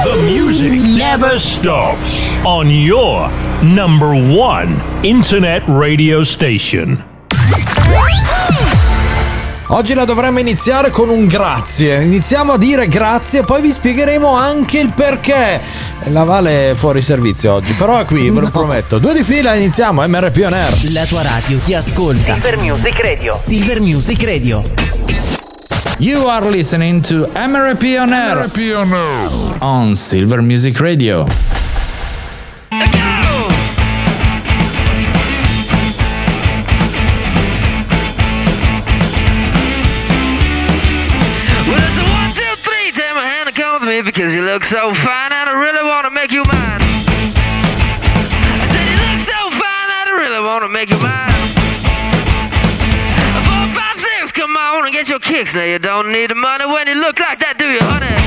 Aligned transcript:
The 0.00 0.16
music 0.26 0.72
never 0.72 1.38
stops 1.38 2.26
on 2.44 2.68
your 2.68 3.30
number 3.62 4.14
one 4.14 4.82
internet 5.04 5.62
radio 5.66 6.22
station. 6.24 7.04
Oggi 9.68 9.94
la 9.94 10.04
dovremmo 10.04 10.40
iniziare 10.40 10.90
con 10.90 11.08
un 11.08 11.26
grazie. 11.26 12.02
Iniziamo 12.02 12.54
a 12.54 12.58
dire 12.58 12.88
grazie, 12.88 13.42
poi 13.42 13.60
vi 13.60 13.70
spiegheremo 13.70 14.34
anche 14.34 14.78
il 14.78 14.92
perché. 14.94 15.60
La 16.06 16.24
Vale 16.24 16.70
è 16.70 16.74
fuori 16.74 17.00
servizio 17.02 17.52
oggi, 17.52 17.72
però 17.74 18.00
è 18.00 18.04
qui, 18.04 18.30
ve 18.30 18.40
lo 18.40 18.50
prometto. 18.50 18.98
Due 18.98 19.12
di 19.12 19.22
fila, 19.22 19.54
iniziamo. 19.54 20.02
MRP 20.06 20.42
On 20.44 20.54
Air. 20.54 20.90
La 20.90 21.04
tua 21.04 21.22
radio 21.22 21.58
ti 21.58 21.74
ascolta. 21.74 22.32
Silver 22.32 22.56
Music 22.56 22.98
Radio. 23.00 23.36
Silver 23.36 23.80
Music 23.80 24.24
Radio. 24.24 25.41
You 25.98 26.26
are 26.26 26.42
listening 26.50 27.02
to 27.02 27.26
MRP 27.26 28.00
On 28.00 28.12
Air 28.12 28.48
MRP 28.48 28.76
On 28.76 29.62
on 29.62 29.94
Silver 29.94 30.42
Music 30.42 30.80
Radio. 30.80 31.26
Well, 41.68 41.78
it's 41.78 41.98
a 42.02 42.06
one, 42.10 42.30
two, 42.34 42.54
three. 42.66 42.90
Take 42.92 43.14
my 43.14 43.24
hand 43.24 43.48
and 43.48 43.56
come 43.56 43.80
with 43.80 43.88
me 43.88 44.02
because 44.02 44.34
you 44.34 44.42
look 44.42 44.64
so 44.64 44.92
fine 44.94 45.32
and 45.32 45.46
I 45.48 45.54
really 45.54 45.84
want 45.86 46.04
to 46.06 46.10
make 46.12 46.32
you 46.32 46.42
mine. 46.50 46.82
I 48.60 48.66
said 48.72 48.84
you 48.90 48.98
look 49.06 49.20
so 49.22 49.40
fine 49.62 49.88
and 49.98 50.06
I 50.10 50.14
really 50.20 50.42
want 50.44 50.62
to 50.64 50.68
make 50.68 50.90
you 50.90 50.98
mine. 50.98 51.11
And 54.84 54.92
get 54.92 55.08
your 55.08 55.18
kicks. 55.18 55.54
Now 55.54 55.64
you 55.64 55.78
don't 55.78 56.10
need 56.10 56.30
the 56.30 56.34
money 56.34 56.66
when 56.66 56.86
you 56.86 56.94
look 56.94 57.18
like 57.18 57.38
that, 57.38 57.58
do 57.58 57.70
you, 57.70 57.80
honey? 57.80 58.21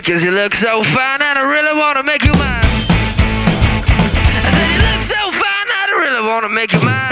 Because 0.00 0.22
you 0.22 0.30
look 0.30 0.54
so 0.54 0.82
fine 0.82 1.20
and 1.20 1.38
I 1.38 1.44
really 1.44 1.78
want 1.78 1.98
to 1.98 2.02
make 2.02 2.24
you 2.24 2.32
mine. 2.32 2.64
I 4.40 4.50
said, 4.56 4.68
You 4.72 4.80
look 4.88 5.02
so 5.02 5.20
fine 5.36 5.68
and 5.76 5.88
I 5.90 5.96
really 6.00 6.22
want 6.26 6.44
to 6.44 6.48
make 6.48 6.72
you 6.72 6.80
mine. 6.80 7.10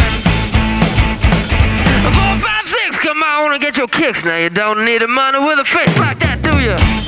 Four, 2.16 2.38
five, 2.40 2.66
six, 2.66 2.98
come 2.98 3.22
on 3.22 3.52
and 3.52 3.60
get 3.60 3.76
your 3.76 3.88
kicks. 3.88 4.24
Now 4.24 4.38
you 4.38 4.48
don't 4.48 4.86
need 4.86 5.02
the 5.02 5.08
money 5.08 5.38
with 5.38 5.58
a 5.58 5.64
face 5.64 5.98
like 5.98 6.18
that, 6.20 6.40
do 6.40 6.56
you? 6.64 7.07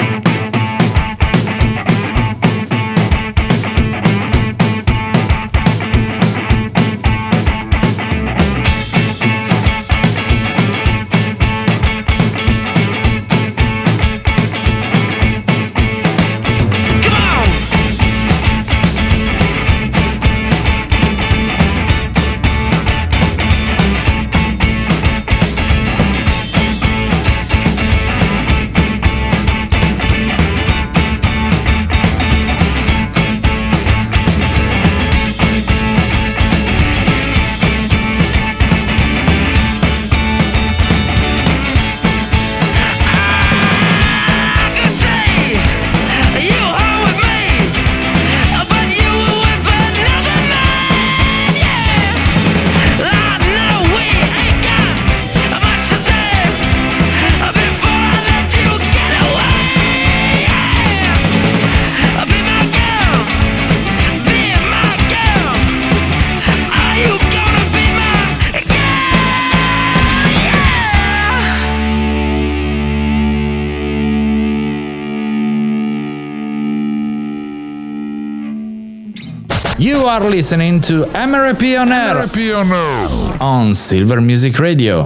Are 80.11 80.29
listening 80.29 80.81
to 80.81 81.05
MRP 81.13 81.79
On 81.79 81.89
Air 81.89 82.15
MRP 82.27 82.53
On 82.53 82.69
Air. 82.69 83.37
on 83.39 83.73
Silver 83.73 84.19
Music 84.19 84.59
Radio. 84.59 85.05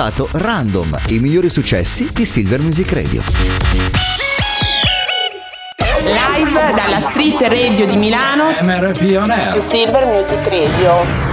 Ascoltato 0.00 0.28
Random, 0.32 0.98
i 1.08 1.18
migliori 1.18 1.50
successi 1.50 2.08
di 2.12 2.24
Silver 2.24 2.62
Music 2.62 2.90
Radio. 2.92 3.22
Live 6.02 6.72
dalla 6.74 7.00
Street 7.10 7.42
Radio 7.42 7.84
di 7.84 7.96
Milano. 7.96 8.50
MRP 8.62 9.16
On 9.20 9.30
Air. 9.30 9.60
Silver 9.60 10.06
Music 10.06 10.48
Radio. 10.48 11.29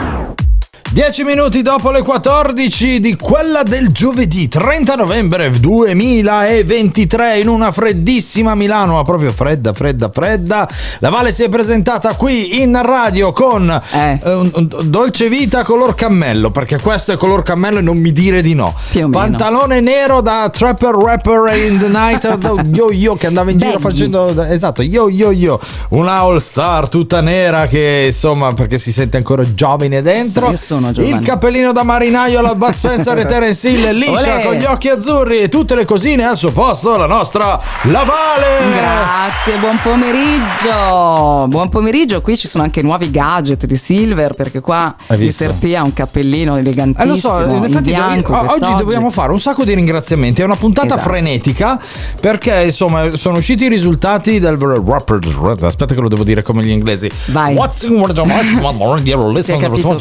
10 0.97 1.25
minuti 1.25 1.61
dopo 1.61 1.91
le 1.91 2.01
14 2.01 2.99
di 2.99 3.15
quella 3.17 3.61
del 3.61 3.91
giovedì 3.91 4.47
30 4.47 4.95
novembre 4.95 5.51
2023 5.51 7.37
in 7.37 7.49
una 7.49 7.71
freddissima 7.71 8.55
Milano, 8.55 8.95
ma 8.95 9.03
proprio 9.03 9.31
fredda, 9.31 9.73
fredda, 9.73 10.09
fredda. 10.11 10.67
La 10.97 11.09
Vale 11.09 11.31
si 11.31 11.43
è 11.43 11.49
presentata 11.49 12.15
qui 12.15 12.63
in 12.63 12.81
radio 12.81 13.31
con 13.31 13.69
Eh. 13.91 14.19
eh, 14.23 14.67
dolce 14.85 15.29
vita 15.29 15.63
color 15.63 15.93
cammello, 15.93 16.49
perché 16.49 16.79
questo 16.79 17.11
è 17.11 17.15
color 17.15 17.43
cammello 17.43 17.77
e 17.77 17.83
non 17.83 17.99
mi 17.99 18.11
dire 18.11 18.41
di 18.41 18.55
no. 18.55 18.73
Pantalone 19.11 19.79
nero 19.81 20.21
da 20.21 20.49
trapper 20.51 20.95
rapper 20.95 21.55
in 21.57 21.77
the 21.77 21.89
night 21.89 22.25
yo 22.73 22.89
yo 22.89 23.13
che 23.13 23.27
andava 23.27 23.51
in 23.51 23.59
giro 23.59 23.73
Baggy. 23.73 23.83
facendo 23.83 24.43
esatto, 24.45 24.81
yo 24.81 25.09
yo 25.09 25.31
yo, 25.31 25.59
una 25.89 26.21
all 26.21 26.39
star 26.39 26.89
tutta 26.89 27.21
nera 27.21 27.67
che 27.67 28.05
insomma 28.07 28.51
perché 28.53 28.79
si 28.79 28.91
sente 28.91 29.17
ancora 29.17 29.43
giovane 29.53 30.01
dentro. 30.01 30.49
Io 30.49 30.57
sono 30.57 30.85
giovane. 30.91 31.17
Il 31.17 31.21
cappellino 31.25 31.71
da 31.71 31.83
marinaio 31.83 32.39
alla 32.39 32.55
Bud 32.55 32.71
Spencer 32.73 33.17
e 33.19 33.25
Terence 33.27 33.67
Hill, 33.69 33.91
liscia 33.97 34.33
Olè. 34.35 34.43
con 34.43 34.53
gli 34.55 34.65
occhi 34.65 34.89
azzurri 34.89 35.39
e 35.39 35.49
tutte 35.49 35.75
le 35.75 35.85
cosine 35.85 36.25
al 36.25 36.37
suo 36.37 36.51
posto, 36.51 36.95
la 36.97 37.05
nostra 37.07 37.59
Lavale. 37.83 38.69
Grazie, 38.71 39.57
buon 39.59 39.79
pomeriggio. 39.81 41.47
Buon 41.47 41.69
pomeriggio. 41.69 42.21
Qui 42.21 42.37
ci 42.37 42.47
sono 42.47 42.63
anche 42.63 42.81
nuovi 42.81 43.09
gadget 43.11 43.65
di 43.65 43.75
Silver 43.75 44.33
perché 44.33 44.59
qua? 44.59 44.95
Mr. 45.07 45.53
P 45.59 45.73
ha 45.75 45.83
un 45.83 45.93
cappellino 45.93 46.55
Eh, 46.55 46.59
elegantissimo 46.59 47.13
lo 47.13 47.19
so, 47.19 47.41
in 47.43 47.49
in 47.57 47.63
effetti 47.63 47.89
bianco 47.89 48.33
o- 48.33 48.51
oggi 48.51 48.75
dobbiamo 48.77 49.09
fare 49.09 49.31
un 49.31 49.39
sacco 49.39 49.63
di 49.63 49.73
ringraziamenti. 49.73 50.41
È 50.41 50.45
una 50.45 50.55
puntata 50.55 50.87
Esatto. 50.95 51.01
frenetica 51.09 51.79
perché 52.19 52.63
insomma 52.65 53.15
sono 53.15 53.37
usciti 53.37 53.65
i 53.65 53.69
risultati 53.69 54.39
del 54.39 54.57
rapper. 54.57 55.19
Aspetta 55.61 55.93
che 55.93 56.01
lo 56.01 56.07
devo 56.09 56.23
dire 56.23 56.41
come 56.43 56.63
gli 56.63 56.69
inglesi. 56.69 57.09
Vai. 57.27 57.55
What's 57.55 57.83
in 57.83 57.95
Si 59.41 59.51
è 59.51 59.57
capito. 59.57 59.97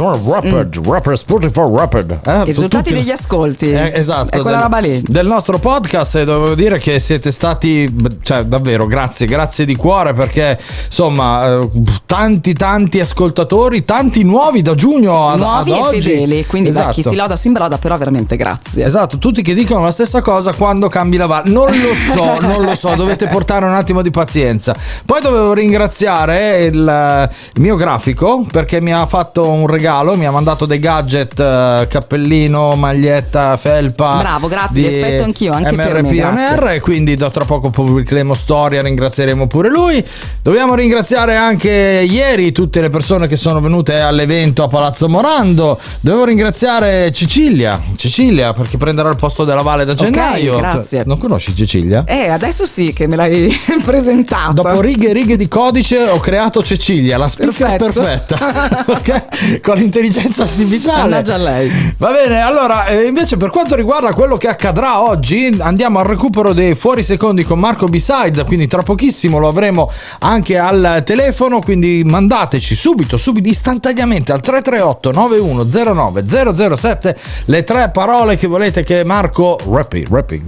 Rapper, 0.75 0.93
rapper, 0.93 1.19
Spotify 1.19 1.63
rapper. 1.73 2.21
Eh, 2.25 2.41
I 2.41 2.45
risultati 2.45 2.89
tutti- 2.91 2.95
degli 3.01 3.11
ascolti. 3.11 3.71
Eh, 3.73 3.93
esatto, 3.95 4.31
È 4.37 4.41
quella 4.41 4.57
del, 4.59 4.61
roba 4.67 4.79
lì. 4.79 5.03
del 5.07 5.27
nostro 5.27 5.59
podcast 5.59 6.17
e 6.17 6.25
devo 6.25 6.55
dire 6.55 6.79
che 6.79 6.99
siete 6.99 7.31
stati, 7.31 7.95
cioè 8.23 8.45
davvero 8.45 8.87
grazie, 8.87 9.27
grazie 9.27 9.65
di 9.65 9.77
cuore 9.77 10.13
perché 10.15 10.59
insomma 10.87 11.59
eh, 11.61 11.69
tanti 12.07 12.53
tanti 12.53 13.01
ascoltatori, 13.01 13.85
tanti 13.85 14.23
nuovi 14.25 14.63
da 14.63 14.75
giugno 14.75 15.29
ad, 15.31 15.39
Nuovi 15.39 15.73
ad 15.73 15.79
oggi. 15.81 16.03
fedeli. 16.03 16.47
Quindi 16.47 16.71
da 16.71 16.89
chi 16.91 17.01
Esatto. 17.01 17.09
si 17.15 17.21
loda 17.21 17.37
si 17.37 17.47
imbroda, 17.49 17.79
però 17.79 17.97
veramente 17.97 18.37
grazie. 18.37 18.85
Esatto, 18.85 19.19
tutti 19.19 19.43
che 19.43 19.55
dicono 19.55 19.83
la 19.85 19.91
stessa 19.91 20.21
cosa 20.23 20.53
quando 20.53 20.89
cambi 20.89 21.17
la 21.17 21.27
VAR. 21.27 21.47
Non 21.49 21.67
lo 21.67 21.95
so, 22.15 22.41
non 22.41 22.65
lo 22.65 22.75
so, 22.75 22.95
dovete 22.95 23.27
portare 23.27 23.65
un 23.65 23.75
attimo 23.75 24.03
di 24.03 24.11
pazienza. 24.11 24.75
Poi 25.05 25.21
dovevo 25.21 25.53
ringraziare 25.53 26.65
il, 26.65 27.29
il 27.55 27.61
mio 27.61 27.77
grafico 27.77 28.45
perché 28.51 28.81
mi 28.81 28.93
ha 28.93 29.05
fatto 29.07 29.49
un 29.49 29.67
regalo, 29.67 30.17
mi 30.17 30.27
ha 30.27 30.31
mandato 30.31 30.56
dei 30.65 30.79
gadget, 30.79 31.39
eh, 31.39 31.87
cappellino, 31.91 32.75
maglietta, 32.75 33.57
felpa. 33.59 34.17
Bravo, 34.19 34.49
grazie, 34.49 34.81
li 34.81 34.87
aspetto 34.87 35.25
anch'io, 35.25 35.53
anche 35.53 35.75
per 35.75 35.93
me, 35.95 36.03
MRP 36.03 36.15
grazie. 36.15 36.75
E 36.77 36.81
quindi 36.81 37.15
da 37.17 37.29
tra 37.31 37.45
poco 37.45 37.69
pubblicheremo 37.71 38.33
storia, 38.33 38.81
ringrazieremo 38.81 39.47
pure 39.47 39.69
lui. 39.69 40.03
Dobbiamo 40.43 40.75
ringraziare 40.75 41.37
anche 41.37 41.71
ieri 42.09 42.53
tutte 42.53 42.81
le 42.81 42.89
persone 42.89 43.27
che 43.29 43.37
sono 43.37 43.61
venute 43.61 43.99
all'evento 44.01 44.63
a 44.63 44.69
Palazzo 44.69 45.09
Morando. 45.09 45.79
Devo 46.01 46.25
ringraziare 46.25 47.13
Cecilia, 47.13 47.79
Cecilia 47.97 48.53
perché 48.53 48.77
prenderà 48.79 49.11
il 49.11 49.17
posto 49.17 49.45
della 49.45 49.63
Valle 49.63 49.85
da 49.85 49.95
gennaio. 49.95 50.57
grazie. 50.59 51.03
Non 51.05 51.19
conosci 51.19 51.55
Cecilia? 51.55 52.05
Eh, 52.07 52.29
adesso 52.29 52.65
sì 52.65 52.93
che 52.93 53.07
me 53.09 53.17
l'hai 53.17 53.53
presentata. 53.85 54.53
Dopo 54.53 54.81
righe 54.81 55.09
e 55.11 55.13
righe 55.13 55.37
di 55.37 55.49
codice 55.49 56.05
ho 56.09 56.19
creato 56.21 56.63
Cecilia, 56.63 57.19
la 57.19 57.27
speaker 57.29 57.77
Perfetto. 57.77 58.37
perfetta. 58.37 58.85
Ok? 58.97 59.61
Con 59.61 59.77
l'intelligenza 59.79 60.46
artificiale. 60.47 61.03
Mannaggia 61.03 61.35
a 61.35 61.39
lei. 61.39 61.95
Va 61.99 62.11
bene, 62.11 62.41
allora 62.41 62.87
eh, 62.87 63.07
invece 63.07 63.37
per 63.37 63.51
quanto 63.51 63.75
riguarda 63.75 64.13
quello 64.15 64.37
che 64.37 64.49
accadrà 64.49 65.01
oggi, 65.03 65.55
andiamo 65.59 65.99
al 65.99 66.07
recupero 66.07 66.53
dei 66.53 66.75
fuori 66.75 67.03
secondi 67.03 67.45
con 67.45 67.59
Marco 67.59 67.87
B-Side, 67.87 68.45
quindi 68.45 68.67
tra 68.67 68.83
pochissimo 68.83 69.39
lo 69.39 69.49
avremo 69.49 69.91
anche 70.21 70.59
al 70.59 71.03
telefono, 71.05 71.61
quindi 71.61 72.03
mandateci 72.05 72.75
subito, 72.75 73.17
subito, 73.17 73.49
istantaneamente 73.49 74.33
al 74.33 74.41
338 74.41 75.13
9109 75.13 76.77
007 76.77 77.17
le 77.47 77.65
tre 77.65 77.91
parole 77.91 78.37
che 78.37 78.47
volete 78.47 78.83
che 78.83 79.05
Marco 79.05 79.59
rappi, 79.69 80.07
rappi, 80.09 80.43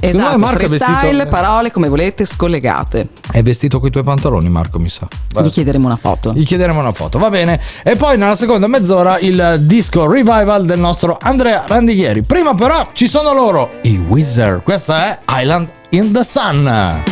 Esatto, 0.00 0.38
Marco 0.38 0.64
è 0.64 0.68
vestito, 0.68 1.28
parole 1.28 1.70
come 1.70 1.88
volete, 1.88 2.24
scollegate. 2.24 3.08
è 3.30 3.42
vestito 3.42 3.78
con 3.78 3.88
i 3.88 3.90
tuoi 3.90 4.04
pantaloni 4.04 4.48
Marco 4.48 4.78
mi 4.78 4.88
sa. 4.88 5.06
Gli 5.40 5.48
chiederemo 5.48 5.86
una 5.86 5.96
foto. 5.96 6.32
Gli 6.32 6.44
chiederemo 6.44 6.78
una 6.80 6.92
foto, 6.92 7.18
va 7.18 7.30
bene. 7.30 7.60
E 7.82 7.96
poi 7.96 8.18
nella 8.18 8.34
seconda 8.34 8.66
mezz'ora 8.66 9.18
il 9.18 9.31
disco 9.60 10.06
revival 10.06 10.64
del 10.64 10.78
nostro 10.78 11.18
Andrea 11.20 11.64
Randighieri. 11.66 12.22
Prima 12.22 12.54
però 12.54 12.90
ci 12.92 13.06
sono 13.08 13.32
loro, 13.32 13.78
i 13.82 13.96
Wizard. 13.96 14.62
Questa 14.62 15.06
è 15.06 15.18
Island 15.28 15.68
in 15.90 16.12
the 16.12 16.24
Sun. 16.24 17.02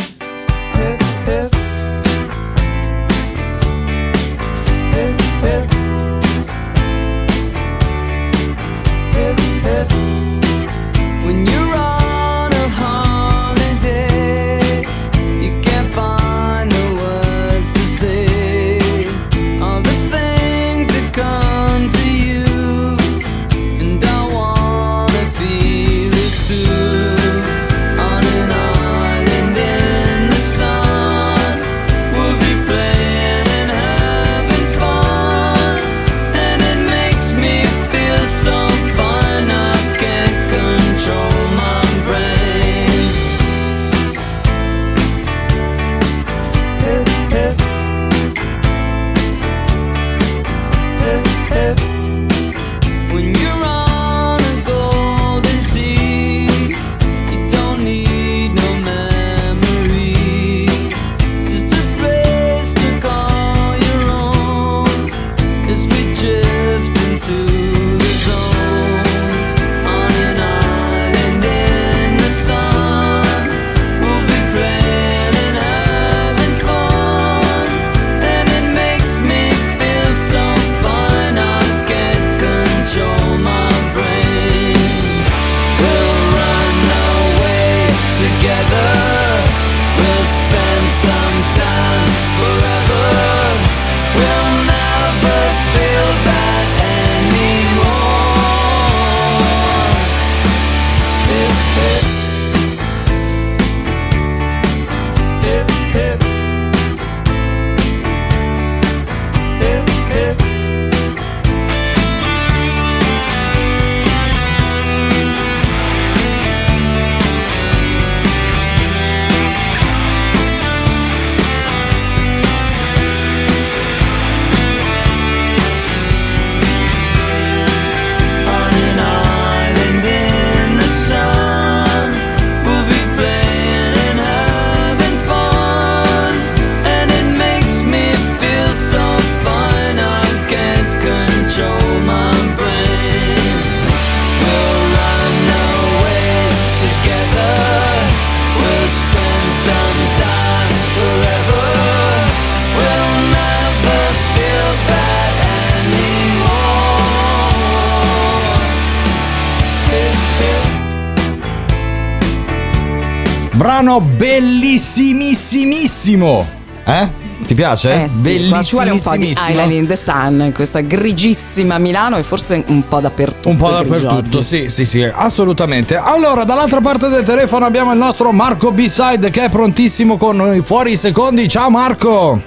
Brano 163.61 164.01
bellissimissimissimo. 164.01 166.47
Eh? 166.83 167.07
Ti 167.45 167.53
piace? 167.53 168.05
Eh 168.05 168.07
sì, 168.07 168.47
qua 168.49 168.63
ci 168.63 168.73
vuole 168.73 168.89
un 168.89 168.99
po' 168.99 169.15
di 169.15 169.29
Island 169.29 169.71
in 169.71 169.85
the 169.85 169.95
Sun 169.95 170.41
in 170.45 170.51
questa 170.51 170.79
grigissima 170.79 171.77
Milano 171.77 172.17
e 172.17 172.23
forse 172.23 172.63
un 172.65 172.87
po' 172.87 172.99
dappertutto. 172.99 173.49
Un 173.49 173.57
po' 173.57 173.69
dappertutto, 173.69 174.41
sì, 174.41 174.67
sì, 174.67 174.83
sì, 174.83 175.03
assolutamente. 175.03 175.95
Allora, 175.95 176.43
dall'altra 176.43 176.81
parte 176.81 177.07
del 177.07 177.23
telefono 177.23 177.65
abbiamo 177.65 177.91
il 177.91 177.99
nostro 177.99 178.31
Marco 178.31 178.71
B-Side 178.71 179.29
che 179.29 179.43
è 179.43 179.49
prontissimo 179.51 180.17
con 180.17 180.37
noi 180.37 180.61
fuori 180.61 180.93
i 180.93 180.97
secondi. 180.97 181.47
Ciao 181.47 181.69
Marco! 181.69 182.41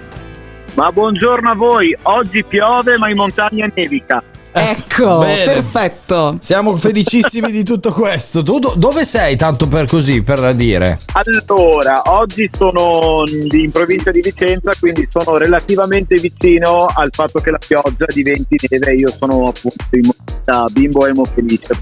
Ma 0.74 0.90
buongiorno 0.90 1.48
a 1.48 1.54
voi, 1.54 1.96
oggi 2.02 2.42
piove 2.42 2.98
ma 2.98 3.08
in 3.08 3.14
montagna 3.14 3.70
nevica. 3.72 4.20
Ecco, 4.56 5.18
Bene. 5.24 5.44
perfetto. 5.44 6.36
Siamo 6.40 6.76
felicissimi 6.76 7.50
di 7.50 7.64
tutto 7.64 7.92
questo. 7.92 8.42
Tu 8.44 8.60
do- 8.60 8.74
dove 8.76 9.04
sei, 9.04 9.34
tanto 9.34 9.66
per 9.66 9.86
così, 9.86 10.22
per 10.22 10.54
dire? 10.54 11.00
Allora, 11.12 12.02
oggi 12.06 12.48
sono 12.56 13.24
in 13.50 13.70
provincia 13.72 14.12
di 14.12 14.20
Vicenza, 14.20 14.70
quindi 14.78 15.08
sono 15.10 15.36
relativamente 15.36 16.14
vicino 16.20 16.86
al 16.86 17.08
fatto 17.12 17.40
che 17.40 17.50
la 17.50 17.58
pioggia 17.58 18.06
diventi 18.06 18.56
neve 18.68 18.94
io 18.94 19.12
sono 19.18 19.42
appunto 19.48 19.84
in 19.90 20.02
modalità 20.04 20.66
bimbo 20.70 21.06
emo 21.06 21.24
felice. 21.24 21.72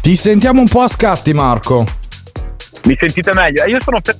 Ti 0.00 0.16
sentiamo 0.16 0.60
un 0.60 0.68
po' 0.68 0.80
a 0.80 0.88
scatti, 0.88 1.32
Marco. 1.32 1.86
Mi 2.88 2.96
sentite 2.98 3.34
meglio? 3.34 3.64
Eh, 3.64 3.68
Io 3.68 3.78
sono 3.84 3.98
fer- 4.02 4.16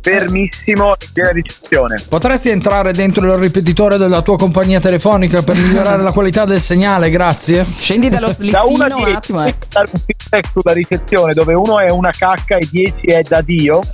fermissimo 0.00 0.94
in 1.00 1.12
piena 1.12 1.30
ricezione. 1.32 2.00
Potresti 2.08 2.48
entrare 2.48 2.92
dentro 2.92 3.24
il 3.26 3.32
ripetitore 3.38 3.96
della 3.98 4.22
tua 4.22 4.38
compagnia 4.38 4.78
telefonica 4.78 5.42
per 5.42 5.56
migliorare 5.58 6.00
la 6.00 6.12
qualità 6.12 6.44
del 6.44 6.60
segnale, 6.60 7.10
grazie? 7.10 7.66
Scendi 7.76 8.08
dallo 8.08 8.28
Da 8.28 8.32
slittino 8.34 8.68
una 8.68 8.84
a 8.86 8.94
un 8.94 9.02
10 9.04 9.16
attimo. 9.16 9.44
ecco. 9.44 9.66
dare 9.68 9.88
un 9.90 10.00
feedback 10.06 10.52
sulla 10.52 10.72
ricezione 10.72 11.34
dove 11.34 11.52
uno 11.54 11.80
è 11.80 11.90
una 11.90 12.12
cacca 12.16 12.56
e 12.58 12.68
10 12.70 12.94
è 13.06 13.22
da 13.22 13.40
Dio. 13.40 13.80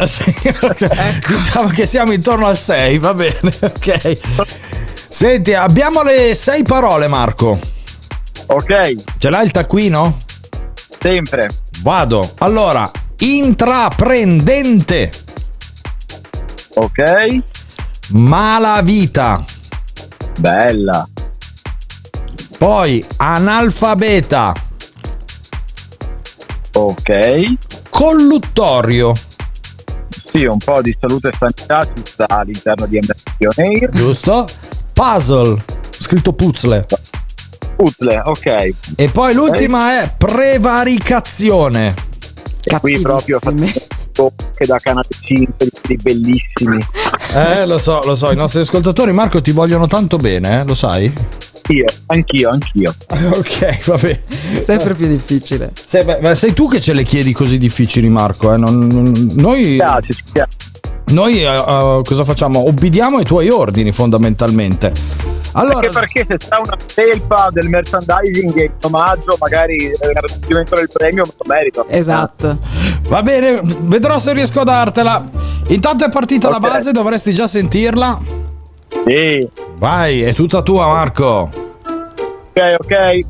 Diciamo 1.26 1.68
che 1.68 1.86
siamo 1.86 2.12
intorno 2.12 2.46
al 2.46 2.58
6, 2.58 2.98
va 2.98 3.14
bene, 3.14 3.38
ok. 3.62 4.18
Senti, 5.08 5.54
abbiamo 5.54 6.02
le 6.02 6.34
6 6.34 6.62
parole, 6.64 7.08
Marco. 7.08 7.58
Ok. 8.48 8.94
Ce 9.16 9.30
l'hai 9.30 9.46
il 9.46 9.50
taccuino? 9.52 10.18
Sempre. 11.00 11.48
Vado. 11.80 12.34
Allora, 12.38 12.88
intraprendente. 13.18 15.10
Ok. 16.74 17.42
Malavita. 18.10 19.44
Bella. 20.38 21.08
Poi 22.58 23.04
analfabeta. 23.16 24.54
Ok. 26.72 27.54
Colluttorio. 27.90 29.14
Sì, 30.26 30.44
un 30.44 30.58
po' 30.58 30.82
di 30.82 30.94
salute 30.98 31.28
e 31.28 31.32
sanità 31.38 31.86
ci 31.86 32.02
sta 32.04 32.26
all'interno 32.28 32.86
di 32.86 32.98
MSP 32.98 33.40
On 33.40 33.64
Air. 33.64 33.88
Giusto? 33.90 34.46
Puzzle. 34.92 35.62
Scritto 35.90 36.32
puzzle. 36.34 36.86
Puzzle, 37.76 38.20
ok. 38.24 38.70
E 38.96 39.08
poi 39.08 39.32
l'ultima 39.34 40.02
è 40.02 40.14
prevaricazione. 40.16 42.05
E 42.68 42.80
qui 42.80 43.00
proprio 43.00 43.38
che 43.38 44.66
da 44.66 44.78
canale 44.78 45.06
5 45.20 45.68
di 45.86 45.96
bellissimi. 45.96 46.84
Eh, 47.34 47.66
lo 47.66 47.78
so, 47.78 48.00
lo 48.04 48.14
so, 48.14 48.32
i 48.32 48.36
nostri 48.36 48.60
ascoltatori, 48.60 49.12
Marco, 49.12 49.40
ti 49.40 49.52
vogliono 49.52 49.86
tanto 49.86 50.16
bene, 50.16 50.60
eh? 50.60 50.64
lo 50.64 50.74
sai? 50.74 51.12
Io, 51.68 51.84
anch'io, 52.06 52.50
anch'io. 52.50 52.94
Ok, 53.34 53.84
va 53.86 53.96
bene. 53.96 54.20
Sempre 54.60 54.94
più 54.94 55.06
difficile. 55.06 55.72
Sei, 55.86 56.04
beh, 56.04 56.34
sei 56.34 56.52
tu 56.54 56.68
che 56.68 56.80
ce 56.80 56.92
le 56.92 57.02
chiedi 57.02 57.32
così 57.32 57.58
difficili, 57.58 58.08
Marco. 58.08 58.52
Eh? 58.52 58.56
Non- 58.56 58.86
non- 58.86 59.30
noi, 59.34 59.64
Ci 59.64 59.74
piace, 59.76 60.14
piace. 60.32 60.56
noi 61.06 61.42
eh, 61.42 61.54
eh, 61.54 62.00
cosa 62.04 62.24
facciamo? 62.24 62.66
Obbediamo 62.66 63.18
ai 63.18 63.24
tuoi 63.24 63.48
ordini, 63.50 63.92
fondamentalmente. 63.92 64.92
Allora, 65.58 65.76
Anche 65.76 65.88
perché 65.88 66.26
se 66.28 66.36
c'è 66.36 66.58
una 66.58 66.76
felpa 66.86 67.48
del 67.50 67.68
merchandising 67.68 68.56
in 68.60 68.72
omaggio, 68.82 69.36
magari 69.40 69.74
il 69.86 69.96
raggiungimento 69.98 70.74
del 70.74 70.88
premio 70.92 71.24
me 71.24 71.32
lo 71.36 71.44
merito. 71.46 71.86
Esatto. 71.88 72.58
va 73.08 73.22
bene, 73.22 73.60
vedrò 73.64 74.18
se 74.18 74.34
riesco 74.34 74.60
a 74.60 74.64
dartela. 74.64 75.24
Intanto 75.68 76.04
è 76.04 76.10
partita 76.10 76.50
la 76.50 76.56
Ok. 76.56 76.60
base, 76.68 76.92
dovresti 76.92 77.32
già 77.32 77.46
sentirla. 77.46 78.20
Sì. 79.06 79.48
Vai, 79.78 80.22
è 80.22 80.34
tutta 80.34 80.60
tua, 80.62 80.86
Marco. 80.88 81.50
Ok, 81.84 82.76
ok. 82.78 83.24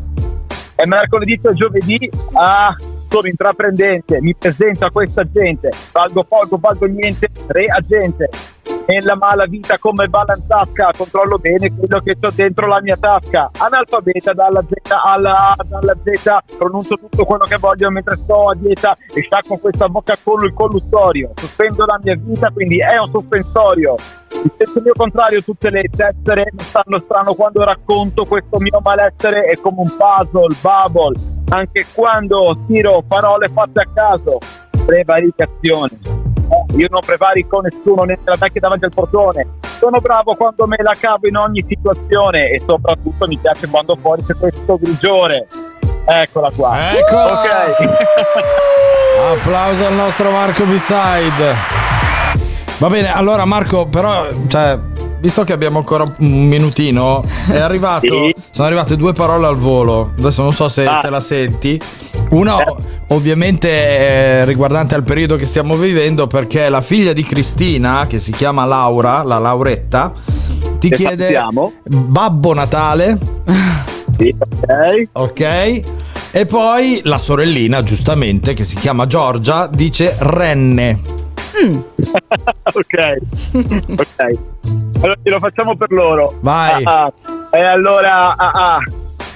È 0.75 0.85
mercoledì 0.85 1.39
o 1.45 1.53
giovedì. 1.55 2.11
Ah, 2.33 2.75
sono 3.09 3.29
intraprendente. 3.29 4.21
Mi 4.21 4.35
presento 4.35 4.85
a 4.85 4.91
questa 4.91 5.25
gente. 5.31 5.71
Valgo 5.93 6.25
poco, 6.25 6.59
valgo 6.59 6.87
niente. 6.87 7.29
Reagente. 7.47 8.29
Nella 8.87 9.17
mala 9.17 9.47
vita 9.47 9.79
come 9.79 10.09
tasca. 10.47 10.91
Controllo 10.97 11.39
bene 11.39 11.75
quello 11.75 12.01
che 12.01 12.17
ho 12.21 12.31
dentro 12.35 12.67
la 12.67 12.81
mia 12.81 12.97
tasca. 12.97 13.51
Analfabeta 13.59 14.33
dalla 14.33 14.63
Z 14.63 14.91
alla 14.91 15.51
A, 15.51 15.57
dalla 15.65 15.97
Z. 16.03 16.57
Pronuncio 16.57 16.97
tutto 16.97 17.25
quello 17.25 17.45
che 17.45 17.57
voglio 17.57 17.91
mentre 17.91 18.17
sto 18.17 18.45
a 18.51 18.55
dieta. 18.55 18.97
E 19.13 19.23
stacco 19.23 19.57
questa 19.59 19.89
bocca 19.89 20.17
con 20.23 20.45
il 20.45 20.55
colluttorio. 20.55 21.33
Sospendo 21.35 21.85
la 21.85 21.99
mia 22.03 22.17
vita, 22.17 22.51
quindi 22.51 22.79
è 22.81 22.99
un 22.99 23.11
sospensorio. 23.11 23.97
Il 24.31 24.53
senso 24.57 24.81
mio 24.81 24.93
contrario, 24.97 25.43
tutte 25.43 25.71
le 25.71 25.83
tessere 25.91 26.51
mi 26.53 26.63
stanno 26.63 27.01
strano 27.01 27.35
quando 27.35 27.65
racconto 27.65 28.25
questo 28.25 28.59
mio 28.59 28.81
malessere, 28.83 29.45
è 29.45 29.57
come 29.57 29.81
un 29.81 29.91
puzzle, 29.97 30.55
bubble, 30.61 31.19
anche 31.49 31.85
quando 31.93 32.57
tiro 32.67 33.03
parole 33.09 33.49
fatte 33.49 33.81
a 33.81 33.89
caso, 33.93 34.39
prevaricazione. 34.85 36.26
Io 36.77 36.87
non 36.91 37.01
prevarico 37.05 37.61
nessuno, 37.61 38.05
la 38.05 38.37
vecchia 38.39 38.61
davanti 38.61 38.85
al 38.85 38.93
portone. 38.95 39.47
Sono 39.79 39.99
bravo 40.01 40.35
quando 40.37 40.67
me 40.67 40.77
la 40.81 40.95
cavo 40.99 41.27
in 41.27 41.37
ogni 41.37 41.65
situazione 41.69 42.51
e 42.51 42.63
soprattutto 42.67 43.27
mi 43.27 43.37
piace 43.39 43.69
quando 43.69 43.97
fuori 44.01 44.23
c'è 44.25 44.35
questo 44.39 44.77
grigiore. 44.81 45.47
Eccola 46.05 46.51
qua. 46.55 46.93
Ecco. 46.93 47.17
Ok. 47.17 47.49
Applauso 49.39 49.87
al 49.87 49.95
nostro 49.95 50.31
Marco 50.31 50.65
B-Side. 50.65 51.55
Va 52.79 52.89
bene, 52.89 53.13
allora 53.13 53.45
Marco, 53.47 53.87
però, 53.87 54.27
cioè, 54.49 54.79
visto 55.19 55.45
che 55.45 55.53
abbiamo 55.55 55.79
ancora 55.79 56.05
un 56.05 56.47
minutino, 56.47 57.25
è 57.51 57.59
arrivato, 57.59 58.07
Sì. 58.07 58.35
sono 58.51 58.67
arrivate 58.67 58.97
due 58.97 59.13
parole 59.15 59.47
al 59.47 59.57
volo. 59.57 60.13
Adesso 60.19 60.43
non 60.43 60.53
so 60.53 60.69
se 60.69 60.85
Ah. 60.87 60.99
te 60.99 61.09
la 61.11 61.21
senti. 61.21 61.81
Una 62.31 62.57
ovviamente 63.09 63.69
eh, 63.69 64.45
riguardante 64.45 64.95
al 64.95 65.05
periodo 65.05 65.37
che 65.37 65.47
stiamo 65.47 65.77
vivendo, 65.77 66.27
perché 66.27 66.69
la 66.69 66.81
figlia 66.81 67.13
di 67.13 67.23
Cristina, 67.23 68.07
che 68.09 68.19
si 68.19 68.33
chiama 68.33 68.65
Laura, 68.65 69.23
la 69.23 69.39
Lauretta, 69.39 70.13
ti 70.79 70.89
Che 70.89 70.97
chiede 70.97 71.25
sappiamo. 71.25 71.73
Babbo 71.85 72.55
Natale. 72.55 73.19
Sì, 74.19 74.35
ok. 74.39 75.09
Ok. 75.13 75.83
E 76.31 76.47
poi 76.47 77.03
la 77.05 77.19
sorellina, 77.19 77.83
giustamente, 77.83 78.55
che 78.55 78.65
si 78.65 78.77
chiama 78.77 79.07
Giorgia, 79.07 79.67
dice 79.67 80.17
Renne. 80.19 80.99
ok, 82.63 83.17
ok. 83.53 84.39
Allora 85.01 85.19
lo 85.23 85.39
facciamo 85.39 85.77
per 85.77 85.91
loro. 85.91 86.35
Vai. 86.41 86.83
Ah, 86.85 87.05
ah. 87.05 87.13
E 87.51 87.63
allora, 87.63 88.37
ah, 88.37 88.51
ah. 88.51 88.79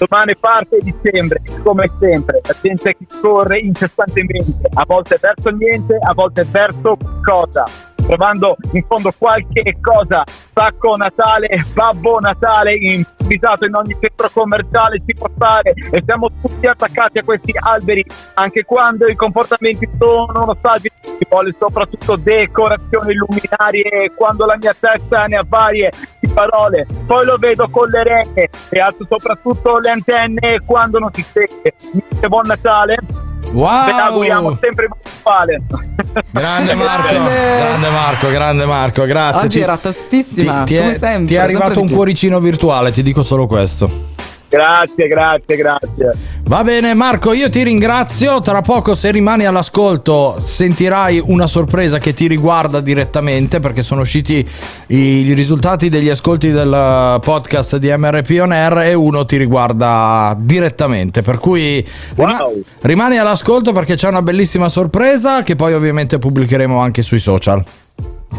Domani 0.06 0.34
parte 0.34 0.78
dicembre, 0.80 1.42
come 1.62 1.90
sempre, 2.00 2.40
la 2.42 2.56
gente 2.62 2.96
che 2.96 3.06
corre 3.20 3.58
incessantemente, 3.58 4.68
a 4.72 4.84
volte 4.86 5.18
verso 5.20 5.50
niente, 5.50 5.98
a 6.00 6.14
volte 6.14 6.46
verso 6.50 6.96
cosa. 7.22 7.64
Trovando 7.96 8.56
in 8.72 8.82
fondo 8.88 9.12
qualche 9.16 9.76
cosa, 9.80 10.24
sacco 10.54 10.96
Natale, 10.96 11.48
babbo 11.74 12.18
Natale, 12.18 12.74
invitato 13.30 13.64
in 13.64 13.74
ogni 13.74 13.96
centro 14.00 14.28
commerciale 14.32 15.00
ci 15.06 15.14
può 15.14 15.28
stare 15.34 15.72
e 15.90 16.02
siamo 16.04 16.28
tutti 16.42 16.66
attaccati 16.66 17.18
a 17.18 17.22
questi 17.22 17.52
alberi, 17.56 18.04
anche 18.34 18.64
quando 18.64 19.06
i 19.06 19.14
comportamenti 19.14 19.88
sono 19.98 20.44
nostalgici, 20.44 20.94
ci 21.04 21.26
vuole 21.28 21.54
soprattutto 21.56 22.16
decorazioni 22.16 23.14
luminarie, 23.14 24.12
quando 24.16 24.44
la 24.46 24.56
mia 24.60 24.74
testa 24.78 25.26
ne 25.26 25.36
ha 25.36 25.44
varie 25.46 25.92
di 26.18 26.28
parole, 26.32 26.86
poi 27.06 27.24
lo 27.24 27.36
vedo 27.36 27.68
con 27.70 27.88
le 27.88 28.02
rene 28.02 28.48
e 28.68 28.80
alzo 28.80 29.06
soprattutto 29.08 29.78
le 29.78 29.90
antenne 29.90 30.60
quando 30.66 30.98
non 30.98 31.10
si 31.12 31.22
sente. 31.22 31.74
Buon 32.28 32.46
Natale, 32.46 32.96
Wow! 33.52 33.84
ve 33.86 33.92
auguriamo 33.92 34.56
sempre 34.60 34.86
buon 34.88 35.00
Natale. 35.04 35.62
Grande 36.30 36.74
Marco, 36.74 37.12
Grande. 37.12 37.88
Marco, 37.90 38.28
grande 38.30 38.64
Marco, 38.64 39.04
grazie. 39.04 39.46
Oggi 39.46 39.56
Ti- 39.58 39.62
era 39.62 39.76
tostissima, 39.76 40.62
ti, 40.64 40.74
ti 40.74 40.80
come 40.80 40.90
è, 40.92 40.94
sempre. 40.94 41.26
ti 41.26 41.34
è 41.34 41.38
arrivato 41.38 41.72
sempre 41.72 41.82
un 41.82 41.96
cuoricino 41.96 42.40
virtuale, 42.40 42.90
ti 42.92 43.02
dico 43.02 43.19
solo 43.22 43.46
questo. 43.46 44.18
Grazie, 44.50 45.06
grazie, 45.06 45.54
grazie. 45.56 46.12
Va 46.42 46.64
bene 46.64 46.92
Marco, 46.92 47.32
io 47.32 47.48
ti 47.48 47.62
ringrazio. 47.62 48.40
Tra 48.40 48.62
poco 48.62 48.96
se 48.96 49.12
rimani 49.12 49.46
all'ascolto 49.46 50.38
sentirai 50.40 51.22
una 51.24 51.46
sorpresa 51.46 51.98
che 51.98 52.12
ti 52.14 52.26
riguarda 52.26 52.80
direttamente 52.80 53.60
perché 53.60 53.84
sono 53.84 54.00
usciti 54.00 54.44
i, 54.88 54.96
i 54.96 55.32
risultati 55.34 55.88
degli 55.88 56.08
ascolti 56.08 56.50
del 56.50 57.20
podcast 57.22 57.76
di 57.76 57.94
MRP 57.96 58.38
On 58.40 58.50
Air 58.50 58.78
e 58.78 58.94
uno 58.94 59.24
ti 59.24 59.36
riguarda 59.36 60.34
direttamente. 60.36 61.22
Per 61.22 61.38
cui 61.38 61.86
rima- 62.16 62.38
Wow. 62.42 62.60
rimani 62.80 63.18
all'ascolto 63.18 63.70
perché 63.70 63.94
c'è 63.94 64.08
una 64.08 64.22
bellissima 64.22 64.68
sorpresa 64.68 65.44
che 65.44 65.54
poi 65.54 65.74
ovviamente 65.74 66.18
pubblicheremo 66.18 66.76
anche 66.76 67.02
sui 67.02 67.20
social. 67.20 67.62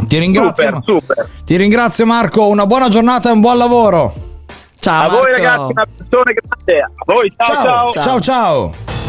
Ti 0.08 0.18
ringrazio. 0.20 0.82
Super, 0.86 1.02
super. 1.16 1.30
Ti 1.46 1.56
ringrazio 1.56 2.06
Marco, 2.06 2.48
una 2.48 2.66
buona 2.66 2.90
giornata 2.90 3.30
e 3.30 3.32
un 3.32 3.40
buon 3.40 3.58
lavoro. 3.58 4.14
Ciao 4.82 5.06
A 5.06 5.10
voi 5.10 5.20
Marco. 5.20 5.38
ragazzi, 5.38 5.72
una 5.72 5.86
persona 5.86 6.24
grande. 6.34 6.82
A 6.82 7.04
voi, 7.06 7.34
ciao 7.38 7.56
ciao. 7.64 7.92
ciao. 7.92 8.20
ciao. 8.20 8.74
You've 8.74 9.01